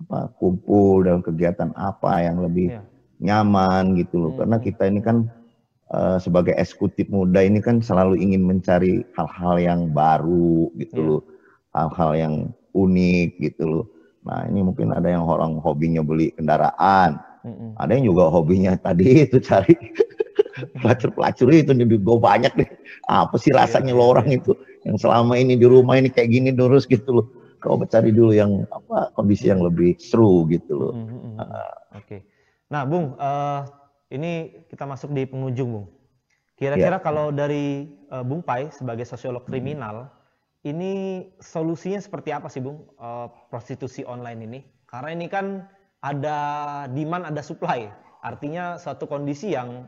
apa 0.03 0.35
kumpul 0.41 1.07
dalam 1.07 1.23
kegiatan 1.23 1.71
apa 1.79 2.27
yang 2.27 2.43
lebih 2.43 2.75
yeah. 2.75 2.85
nyaman 3.23 3.95
gitu 3.95 4.19
loh. 4.19 4.31
Hmm. 4.35 4.39
Karena 4.43 4.57
kita 4.59 4.83
ini 4.91 5.01
kan 5.05 5.31
uh, 5.95 6.19
sebagai 6.19 6.59
eksekutif 6.59 7.07
muda 7.07 7.39
ini 7.39 7.63
kan 7.63 7.79
selalu 7.79 8.19
ingin 8.19 8.43
mencari 8.43 9.07
hal-hal 9.15 9.63
yang 9.63 9.81
baru 9.95 10.75
gitu 10.75 10.99
yeah. 10.99 11.07
loh. 11.07 11.23
Hal-hal 11.73 12.11
yang 12.19 12.35
unik 12.75 13.29
gitu 13.39 13.65
loh. 13.65 13.87
Nah, 14.23 14.47
ini 14.47 14.63
mungkin 14.63 14.95
ada 14.95 15.07
yang 15.11 15.27
orang 15.27 15.59
hobinya 15.63 16.03
beli 16.03 16.35
kendaraan. 16.35 17.19
Hmm. 17.43 17.75
Ada 17.79 17.99
yang 17.99 18.15
juga 18.15 18.31
hobinya 18.31 18.75
tadi 18.79 19.27
itu 19.27 19.39
cari 19.43 19.75
pelacur-pelacur 20.71 21.49
itu 21.51 21.73
nih 21.75 21.87
gue 21.87 22.19
banyak 22.19 22.53
deh. 22.55 22.71
Apa 23.11 23.37
sih 23.41 23.51
rasanya 23.51 23.95
yeah, 23.95 23.99
lo 23.99 24.05
orang 24.13 24.29
itu 24.31 24.53
yang 24.87 24.99
selama 24.99 25.39
ini 25.39 25.59
di 25.59 25.67
rumah 25.67 25.99
ini 25.99 26.11
kayak 26.11 26.31
gini 26.31 26.51
terus 26.55 26.87
gitu 26.91 27.23
loh 27.23 27.27
kau 27.63 27.79
cari 27.87 28.11
dulu 28.11 28.35
yang 28.35 28.67
apa 28.75 29.15
kondisi 29.15 29.47
yang 29.47 29.63
lebih 29.63 29.95
seru 30.03 30.51
gitu 30.51 30.73
loh. 30.75 30.93
Mm 30.99 31.07
-hmm. 31.07 31.33
uh, 31.39 31.47
Oke. 31.95 32.07
Okay. 32.07 32.21
Nah, 32.73 32.83
Bung, 32.89 33.15
uh, 33.21 33.63
ini 34.11 34.65
kita 34.67 34.89
masuk 34.89 35.15
di 35.15 35.29
penghujung, 35.29 35.71
Bung. 35.71 35.87
Kira-kira 36.59 36.99
yeah. 36.99 37.05
kalau 37.05 37.29
dari 37.29 37.87
uh, 38.09 38.25
Bung 38.27 38.43
Pai 38.43 38.73
sebagai 38.75 39.05
sosiolog 39.05 39.45
kriminal, 39.45 40.09
hmm. 40.09 40.73
ini 40.73 40.93
solusinya 41.39 42.01
seperti 42.01 42.35
apa 42.35 42.49
sih, 42.49 42.65
Bung? 42.65 42.89
Uh, 42.97 43.29
prostitusi 43.53 44.03
online 44.09 44.41
ini? 44.43 44.61
Karena 44.89 45.13
ini 45.13 45.29
kan 45.29 45.69
ada 46.01 46.39
demand, 46.91 47.29
ada 47.29 47.45
supply. 47.45 47.93
Artinya 48.25 48.81
suatu 48.81 49.05
kondisi 49.05 49.53
yang 49.53 49.87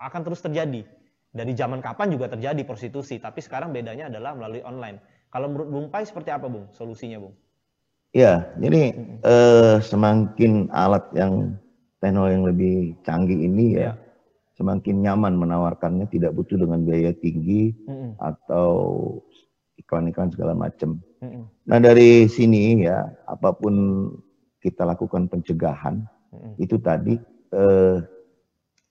akan 0.00 0.20
terus 0.24 0.40
terjadi. 0.40 0.82
Dari 1.30 1.52
zaman 1.54 1.78
kapan 1.78 2.10
juga 2.10 2.26
terjadi 2.26 2.66
prostitusi, 2.66 3.22
tapi 3.22 3.38
sekarang 3.38 3.70
bedanya 3.70 4.10
adalah 4.10 4.34
melalui 4.34 4.66
online. 4.66 4.98
Kalau 5.30 5.46
menurut 5.46 5.68
Bung 5.70 5.86
Pai 5.92 6.02
seperti 6.02 6.34
apa 6.34 6.50
Bung 6.50 6.66
solusinya 6.74 7.22
Bung? 7.22 7.36
Ya, 8.10 8.50
jadi 8.58 8.90
hmm. 8.90 9.22
eh, 9.22 9.76
semakin 9.78 10.66
alat 10.74 11.06
yang 11.14 11.54
teknologi 12.02 12.34
yang 12.34 12.46
lebih 12.50 12.76
canggih 13.06 13.38
ini 13.38 13.78
ya, 13.78 13.78
ya, 13.78 13.92
semakin 14.58 15.06
nyaman 15.06 15.38
menawarkannya, 15.38 16.10
tidak 16.10 16.34
butuh 16.34 16.58
dengan 16.58 16.82
biaya 16.82 17.14
tinggi 17.14 17.70
hmm. 17.86 18.18
atau 18.18 18.72
iklan-iklan 19.78 20.34
segala 20.34 20.58
macam. 20.58 20.98
Hmm. 21.22 21.46
Nah 21.70 21.78
dari 21.78 22.26
sini 22.26 22.82
ya, 22.82 23.06
apa 23.30 23.54
pun 23.54 24.08
kita 24.58 24.82
lakukan 24.82 25.30
pencegahan 25.30 26.02
hmm. 26.34 26.58
itu 26.58 26.74
tadi 26.82 27.14
eh, 27.54 27.96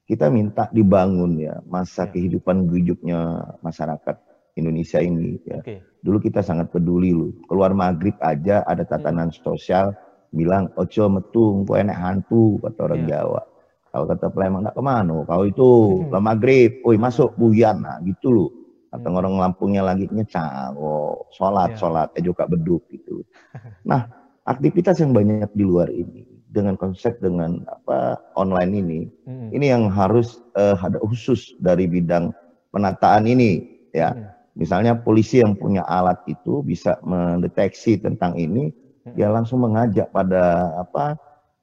kita 0.09 0.25
minta 0.33 0.65
dibangun 0.73 1.37
ya 1.37 1.61
masa 1.69 2.09
ya. 2.09 2.17
kehidupan 2.17 2.65
hidupnya 2.73 3.45
masyarakat 3.61 4.17
Indonesia 4.57 4.97
ini. 4.97 5.37
Ya. 5.45 5.61
Okay. 5.61 5.85
Dulu 6.01 6.17
kita 6.17 6.41
sangat 6.41 6.73
peduli 6.73 7.13
loh. 7.13 7.29
Keluar 7.45 7.77
maghrib 7.77 8.17
aja 8.17 8.65
ada 8.65 8.81
tatanan 8.81 9.29
hmm. 9.29 9.37
sosial 9.45 9.93
bilang 10.33 10.73
ojo 10.81 11.05
metu 11.13 11.61
engko 11.61 11.77
enek 11.77 11.93
hantu 11.93 12.57
kata 12.57 12.79
orang 12.89 13.05
yeah. 13.05 13.21
Jawa. 13.21 13.41
Kalau 13.89 14.05
kata 14.05 14.25
Palembang 14.29 14.63
nak 14.65 14.73
ke 14.77 14.81
mana? 14.85 15.17
Kau 15.25 15.43
itu 15.45 15.69
hmm. 16.09 16.21
maghrib, 16.21 16.71
oi 16.85 16.97
masuk 16.97 17.33
buyan, 17.37 17.81
nah 17.81 17.97
gitu 18.01 18.29
loh. 18.33 18.49
Atau 18.89 19.13
hmm. 19.13 19.19
orang 19.21 19.33
Lampungnya 19.37 19.81
lagi 19.85 20.09
nyecang, 20.09 20.77
oh 20.77 21.29
sholat, 21.33 21.73
yeah. 21.73 21.77
sholat, 21.77 22.09
eh 22.17 22.21
juga 22.25 22.49
beduk 22.49 22.85
gitu. 22.89 23.21
Nah, 23.89 24.05
aktivitas 24.45 25.01
yang 25.01 25.13
banyak 25.13 25.49
di 25.57 25.63
luar 25.65 25.89
ini 25.89 26.38
dengan 26.49 26.73
konsep 26.75 27.21
dengan 27.21 27.61
apa 27.69 28.17
online 28.33 28.73
ini, 28.73 28.99
hmm. 29.29 29.49
ini 29.53 29.65
yang 29.69 29.87
harus 29.93 30.41
uh, 30.57 30.75
ada 30.81 30.97
khusus 31.05 31.53
dari 31.61 31.85
bidang 31.85 32.33
penataan 32.73 33.29
ini 33.29 33.79
ya. 33.93 34.13
Hmm. 34.13 34.29
Misalnya 34.57 34.97
polisi 34.97 35.39
yang 35.39 35.55
punya 35.55 35.87
alat 35.87 36.19
itu 36.27 36.59
bisa 36.65 36.99
mendeteksi 37.05 38.01
tentang 38.01 38.35
ini, 38.35 38.73
hmm. 39.07 39.15
dia 39.15 39.31
langsung 39.31 39.63
mengajak 39.63 40.11
pada 40.11 40.75
apa 40.75 41.15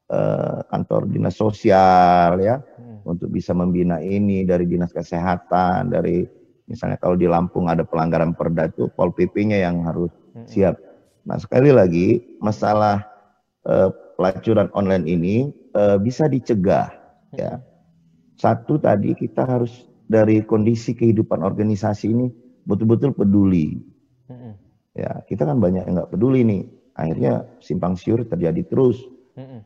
eh, 0.09 0.59
kantor 0.73 1.05
dinas 1.11 1.37
sosial 1.37 2.41
ya 2.41 2.57
hmm. 2.57 3.05
untuk 3.05 3.29
bisa 3.29 3.53
membina 3.53 4.01
ini 4.01 4.49
dari 4.49 4.65
dinas 4.65 4.97
kesehatan, 4.97 5.93
dari 5.93 6.25
misalnya 6.65 6.97
kalau 6.97 7.21
di 7.21 7.29
Lampung 7.29 7.69
ada 7.69 7.85
pelanggaran 7.85 8.33
perda 8.33 8.73
itu 8.73 8.89
pol 8.89 9.13
pp-nya 9.13 9.61
yang 9.61 9.85
harus 9.85 10.09
hmm. 10.33 10.49
siap. 10.49 10.81
Nah 11.29 11.37
sekali 11.37 11.77
lagi 11.77 12.39
masalah 12.41 13.05
eh, 13.69 13.93
pelacuran 14.17 14.73
online 14.73 15.05
ini 15.07 15.37
eh, 15.77 15.99
bisa 16.01 16.27
dicegah 16.27 16.91
ya. 17.37 17.61
Satu 18.37 18.77
tadi 18.77 19.17
kita 19.17 19.49
harus 19.49 19.89
dari 20.07 20.45
kondisi 20.45 20.93
kehidupan 20.93 21.41
organisasi 21.41 22.13
ini 22.13 22.27
betul-betul 22.69 23.17
peduli. 23.17 23.81
Mm-hmm. 24.29 24.53
Ya, 24.97 25.13
kita 25.25 25.49
kan 25.49 25.57
banyak 25.61 25.89
yang 25.89 25.95
nggak 25.97 26.13
peduli 26.13 26.41
nih. 26.45 26.63
Akhirnya 26.97 27.45
simpang 27.61 27.97
siur 27.97 28.25
terjadi 28.25 28.61
terus. 28.69 29.01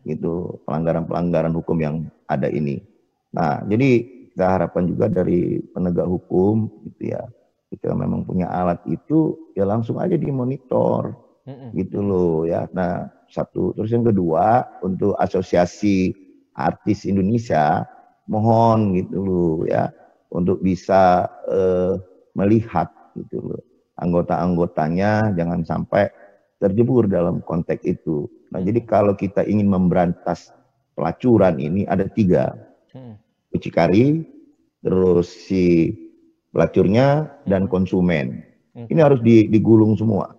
Gitu, 0.02 0.58
pelanggaran-pelanggaran 0.66 1.54
hukum 1.54 1.78
yang 1.78 1.96
ada 2.26 2.50
ini. 2.50 2.82
Nah, 3.30 3.62
jadi 3.66 4.02
kita 4.34 4.46
harapkan 4.58 4.86
juga 4.90 5.06
dari 5.06 5.62
penegak 5.70 6.06
hukum 6.06 6.66
gitu 6.90 7.14
ya. 7.14 7.22
Kita 7.70 7.94
memang 7.94 8.26
punya 8.26 8.50
alat 8.50 8.82
itu 8.90 9.50
ya 9.54 9.62
langsung 9.62 10.02
aja 10.02 10.18
dimonitor. 10.18 11.14
Gitu 11.74 12.02
loh 12.02 12.46
ya. 12.46 12.66
Nah, 12.74 13.06
satu. 13.30 13.72
Terus 13.78 13.90
yang 13.94 14.04
kedua, 14.06 14.66
untuk 14.82 15.14
asosiasi 15.16 16.12
artis 16.54 17.08
Indonesia 17.08 17.86
mohon 18.30 18.94
gitu 18.94 19.18
loh 19.22 19.56
ya 19.66 19.90
untuk 20.30 20.62
bisa 20.62 21.26
eh, 21.50 21.98
melihat 22.38 22.90
gitu 23.18 23.42
loh 23.42 23.62
anggota-anggotanya 24.00 25.36
jangan 25.36 25.60
sampai 25.62 26.08
terjebur 26.60 27.08
dalam 27.08 27.44
konteks 27.44 27.84
itu. 27.84 28.28
Nah 28.52 28.60
jadi 28.60 28.80
kalau 28.84 29.14
kita 29.16 29.44
ingin 29.44 29.68
memberantas 29.68 30.52
pelacuran 30.96 31.56
ini 31.60 31.88
ada 31.88 32.04
tiga, 32.08 32.52
hmm. 32.92 33.16
mucikari, 33.52 34.24
terus 34.84 35.28
si 35.28 35.92
pelacurnya 36.52 37.30
dan 37.48 37.68
konsumen. 37.68 38.44
Hmm. 38.76 38.88
Ini 38.88 39.00
harus 39.00 39.20
digulung 39.24 39.96
semua. 39.96 40.36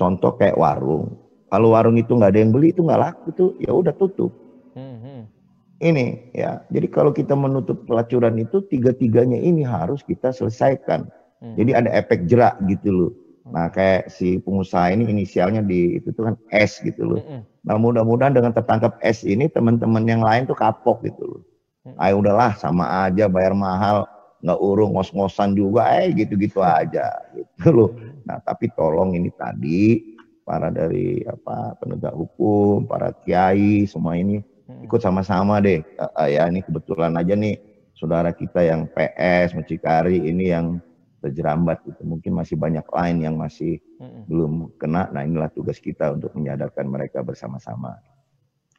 Contoh 0.00 0.36
kayak 0.40 0.56
warung. 0.56 1.23
Kalau 1.54 1.70
warung 1.70 1.94
itu 1.94 2.10
nggak 2.18 2.34
ada 2.34 2.40
yang 2.42 2.50
beli 2.50 2.74
itu 2.74 2.82
nggak 2.82 2.98
laku 2.98 3.30
tuh, 3.30 3.50
ya 3.62 3.70
udah 3.70 3.94
tutup. 3.94 4.34
Hmm, 4.74 5.30
ini 5.78 6.34
ya. 6.34 6.66
Jadi 6.66 6.90
kalau 6.90 7.14
kita 7.14 7.38
menutup 7.38 7.86
pelacuran 7.86 8.34
itu 8.42 8.66
tiga-tiganya 8.66 9.38
ini 9.38 9.62
harus 9.62 10.02
kita 10.02 10.34
selesaikan. 10.34 11.06
Hmm. 11.38 11.54
Jadi 11.54 11.70
ada 11.78 11.94
efek 11.94 12.26
jerak 12.26 12.58
gitu 12.66 12.90
loh. 12.90 13.12
Nah 13.46 13.70
kayak 13.70 14.10
si 14.10 14.42
pengusaha 14.42 14.90
ini 14.98 15.06
inisialnya 15.06 15.62
di 15.62 16.02
itu 16.02 16.10
tuh 16.10 16.32
kan 16.32 16.34
S 16.50 16.82
gitu 16.82 17.06
loh. 17.06 17.22
Hmm. 17.22 17.46
Nah 17.62 17.78
mudah-mudahan 17.78 18.34
dengan 18.34 18.50
tertangkap 18.50 18.98
S 18.98 19.22
ini 19.22 19.46
teman-teman 19.46 20.02
yang 20.10 20.26
lain 20.26 20.50
tuh 20.50 20.58
kapok 20.58 21.06
gitu 21.06 21.22
loh. 21.22 21.42
Hmm. 21.86 22.02
Ayo 22.02 22.18
udahlah 22.18 22.58
sama 22.58 23.06
aja 23.06 23.30
bayar 23.30 23.54
mahal 23.54 24.10
nggak 24.42 24.58
urung 24.58 24.98
ngos-ngosan 24.98 25.54
juga 25.54 25.86
eh 26.02 26.10
gitu-gitu 26.18 26.64
aja 26.66 27.14
gitu 27.30 27.70
loh. 27.70 27.90
Hmm. 27.94 28.26
Nah 28.26 28.42
tapi 28.42 28.72
tolong 28.74 29.14
ini 29.14 29.30
tadi 29.30 30.13
para 30.44 30.68
dari 30.68 31.24
apa 31.24 31.74
penegak 31.80 32.12
hukum, 32.12 32.84
para 32.84 33.10
kiai 33.24 33.88
semua 33.88 34.14
ini 34.14 34.44
Hmm. 34.64 34.80
ikut 34.80 34.96
sama-sama 34.96 35.60
deh 35.60 35.84
uh, 36.00 36.24
ya 36.24 36.48
ini 36.48 36.64
kebetulan 36.64 37.12
aja 37.20 37.36
nih 37.36 37.60
saudara 37.92 38.32
kita 38.32 38.64
yang 38.64 38.88
PS 38.88 39.52
Mucikari 39.52 40.24
ini 40.24 40.48
yang 40.48 40.80
terjerambat 41.20 41.84
itu 41.84 42.00
mungkin 42.00 42.32
masih 42.32 42.56
banyak 42.56 42.84
lain 42.88 43.16
yang 43.20 43.36
masih 43.36 43.76
hmm. 44.00 44.24
belum 44.24 44.72
kena 44.80 45.12
nah 45.12 45.20
inilah 45.20 45.52
tugas 45.52 45.76
kita 45.76 46.16
untuk 46.16 46.32
menyadarkan 46.32 46.88
mereka 46.88 47.20
bersama-sama 47.20 48.00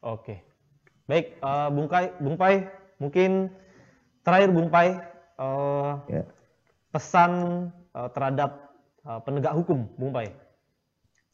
oke 0.02 0.42
baik 1.06 1.38
uh, 1.38 1.70
Bung 1.70 1.86
Kai 1.86 2.10
Bung 2.18 2.34
Pai 2.34 2.66
mungkin 2.98 3.46
terakhir 4.26 4.50
Bung 4.50 4.66
Pai 4.66 4.90
uh, 5.38 6.02
ya. 6.10 6.26
pesan 6.90 7.30
uh, 7.94 8.10
terhadap 8.10 8.74
uh, 9.06 9.22
penegak 9.22 9.54
hukum 9.54 9.86
Bung 9.94 10.10
Pai 10.10 10.34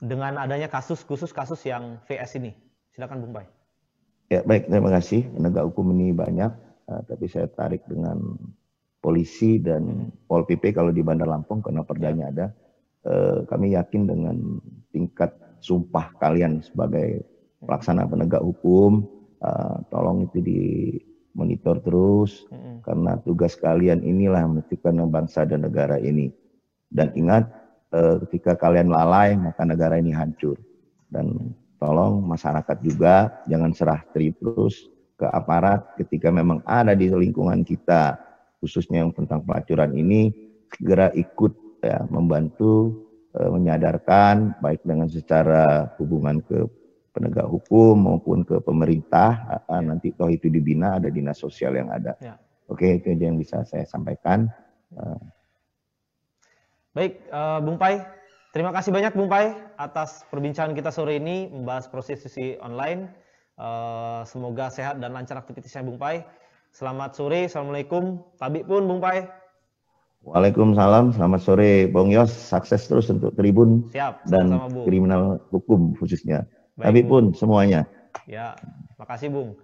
dengan 0.03 0.43
adanya 0.43 0.67
kasus 0.67 1.07
khusus 1.07 1.31
kasus 1.31 1.63
yang 1.63 2.03
VS 2.11 2.43
ini 2.43 2.51
silakan 2.91 3.23
Bung 3.23 3.39
Pai 3.39 3.47
Ya 4.33 4.41
baik, 4.41 4.73
terima 4.73 4.89
kasih. 4.89 5.29
Penegak 5.29 5.69
hukum 5.69 5.93
ini 5.93 6.17
banyak, 6.17 6.49
uh, 6.89 7.05
tapi 7.05 7.29
saya 7.29 7.53
tarik 7.53 7.85
dengan 7.85 8.17
polisi 9.05 9.61
dan 9.61 10.09
Pol 10.25 10.49
PP 10.49 10.73
kalau 10.73 10.89
di 10.89 11.05
Bandar 11.05 11.29
Lampung 11.29 11.61
karena 11.61 11.85
perdanya 11.85 12.33
ada. 12.33 12.47
Uh, 13.05 13.45
kami 13.45 13.77
yakin 13.77 14.09
dengan 14.09 14.57
tingkat 14.89 15.37
sumpah 15.61 16.17
kalian 16.17 16.65
sebagai 16.65 17.29
pelaksana 17.61 18.09
penegak 18.09 18.41
hukum, 18.41 19.05
uh, 19.45 19.85
tolong 19.93 20.25
itu 20.25 20.41
di 20.41 20.61
monitor 21.37 21.85
terus 21.85 22.49
hmm. 22.49 22.89
karena 22.89 23.21
tugas 23.21 23.53
kalian 23.61 24.01
inilah 24.01 24.49
menentukan 24.49 25.13
bangsa 25.13 25.45
dan 25.45 25.69
negara 25.69 26.01
ini. 26.01 26.33
Dan 26.89 27.13
ingat, 27.13 27.53
ketika 28.27 28.57
kalian 28.57 28.89
lalai 28.89 29.37
maka 29.37 29.63
negara 29.69 30.01
ini 30.01 30.13
hancur. 30.17 30.57
Dan 31.13 31.53
tolong 31.77 32.25
masyarakat 32.25 32.79
juga 32.81 33.45
jangan 33.51 33.75
serah 33.75 34.01
terus 34.15 34.89
ke 35.19 35.27
aparat 35.29 35.99
ketika 35.99 36.33
memang 36.33 36.63
ada 36.65 36.97
di 36.97 37.11
lingkungan 37.11 37.63
kita 37.63 38.17
khususnya 38.63 39.03
yang 39.03 39.11
tentang 39.11 39.43
pelacuran 39.43 39.91
ini 39.99 40.31
segera 40.71 41.11
ikut 41.13 41.83
ya 41.83 42.07
membantu 42.07 43.03
uh, 43.35 43.51
menyadarkan 43.51 44.57
baik 44.63 44.87
dengan 44.87 45.11
secara 45.11 45.91
hubungan 45.99 46.39
ke 46.47 46.63
penegak 47.13 47.51
hukum 47.51 48.09
maupun 48.09 48.47
ke 48.47 48.63
pemerintah 48.63 49.61
uh, 49.67 49.83
nanti 49.83 50.15
toh 50.15 50.31
itu 50.31 50.49
dibina 50.49 51.03
ada 51.03 51.11
dinas 51.11 51.43
sosial 51.43 51.77
yang 51.77 51.91
ada. 51.91 52.17
Ya. 52.23 52.39
Oke 52.71 53.03
itu 53.03 53.13
aja 53.13 53.25
yang 53.29 53.37
bisa 53.37 53.67
saya 53.67 53.85
sampaikan. 53.85 54.49
Uh. 54.95 55.19
Baik, 56.93 57.25
uh, 57.33 57.57
Bung 57.65 57.81
Pai, 57.81 58.05
terima 58.53 58.69
kasih 58.69 58.93
banyak 58.93 59.17
Bung 59.17 59.25
Pai 59.25 59.57
atas 59.81 60.29
perbincangan 60.29 60.77
kita 60.77 60.93
sore 60.93 61.17
ini 61.17 61.49
membahas 61.49 61.89
prostitusi 61.89 62.61
online. 62.61 63.09
Uh, 63.57 64.21
semoga 64.29 64.69
sehat 64.69 65.01
dan 65.01 65.17
lancar 65.17 65.41
aktivitasnya 65.41 65.89
Bung 65.89 65.97
Pai. 65.97 66.21
Selamat 66.69 67.17
sore, 67.17 67.49
Assalamualaikum. 67.49 68.21
Tabik 68.37 68.69
pun 68.69 68.85
Bung 68.85 69.01
Pai. 69.01 69.25
Waalaikumsalam, 70.21 71.17
selamat 71.17 71.41
sore 71.41 71.89
Bung 71.89 72.13
Yos, 72.13 72.29
sukses 72.29 72.85
terus 72.85 73.09
untuk 73.09 73.33
Tribun 73.41 73.89
Siap, 73.89 74.29
dan 74.29 74.53
sama 74.53 74.69
-sama, 74.69 74.85
kriminal 74.85 75.23
hukum 75.49 75.97
khususnya. 75.97 76.45
Baik, 76.77 77.09
pun 77.09 77.33
semuanya. 77.33 77.89
Ya, 78.29 78.53
makasih 79.01 79.33
Bung. 79.33 79.57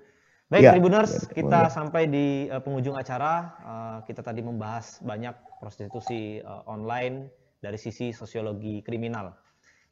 Baik, 0.48 0.64
ya, 0.64 0.72
Tribuners, 0.72 1.28
ya, 1.28 1.44
kita 1.44 1.60
ya. 1.60 1.68
sampai 1.68 2.08
di 2.08 2.48
uh, 2.48 2.56
penghujung 2.64 2.96
acara. 2.96 3.52
Uh, 3.60 3.98
kita 4.08 4.24
tadi 4.24 4.40
membahas 4.40 4.96
banyak 5.04 5.36
prostitusi 5.60 6.40
uh, 6.40 6.64
online 6.64 7.28
dari 7.60 7.76
sisi 7.76 8.16
sosiologi 8.16 8.80
kriminal. 8.80 9.36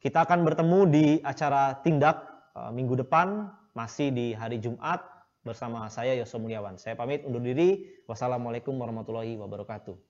Kita 0.01 0.25
akan 0.25 0.41
bertemu 0.41 0.79
di 0.89 1.05
acara 1.21 1.77
tindak 1.85 2.25
uh, 2.57 2.73
minggu 2.73 2.97
depan, 3.05 3.53
masih 3.77 4.09
di 4.09 4.33
hari 4.33 4.57
Jumat 4.57 5.05
bersama 5.45 5.85
saya 5.93 6.17
Yoso 6.17 6.41
Mulyawan. 6.41 6.81
Saya 6.81 6.97
pamit 6.97 7.21
undur 7.21 7.45
diri. 7.45 7.85
Wassalamualaikum 8.09 8.73
warahmatullahi 8.81 9.37
wabarakatuh. 9.37 10.06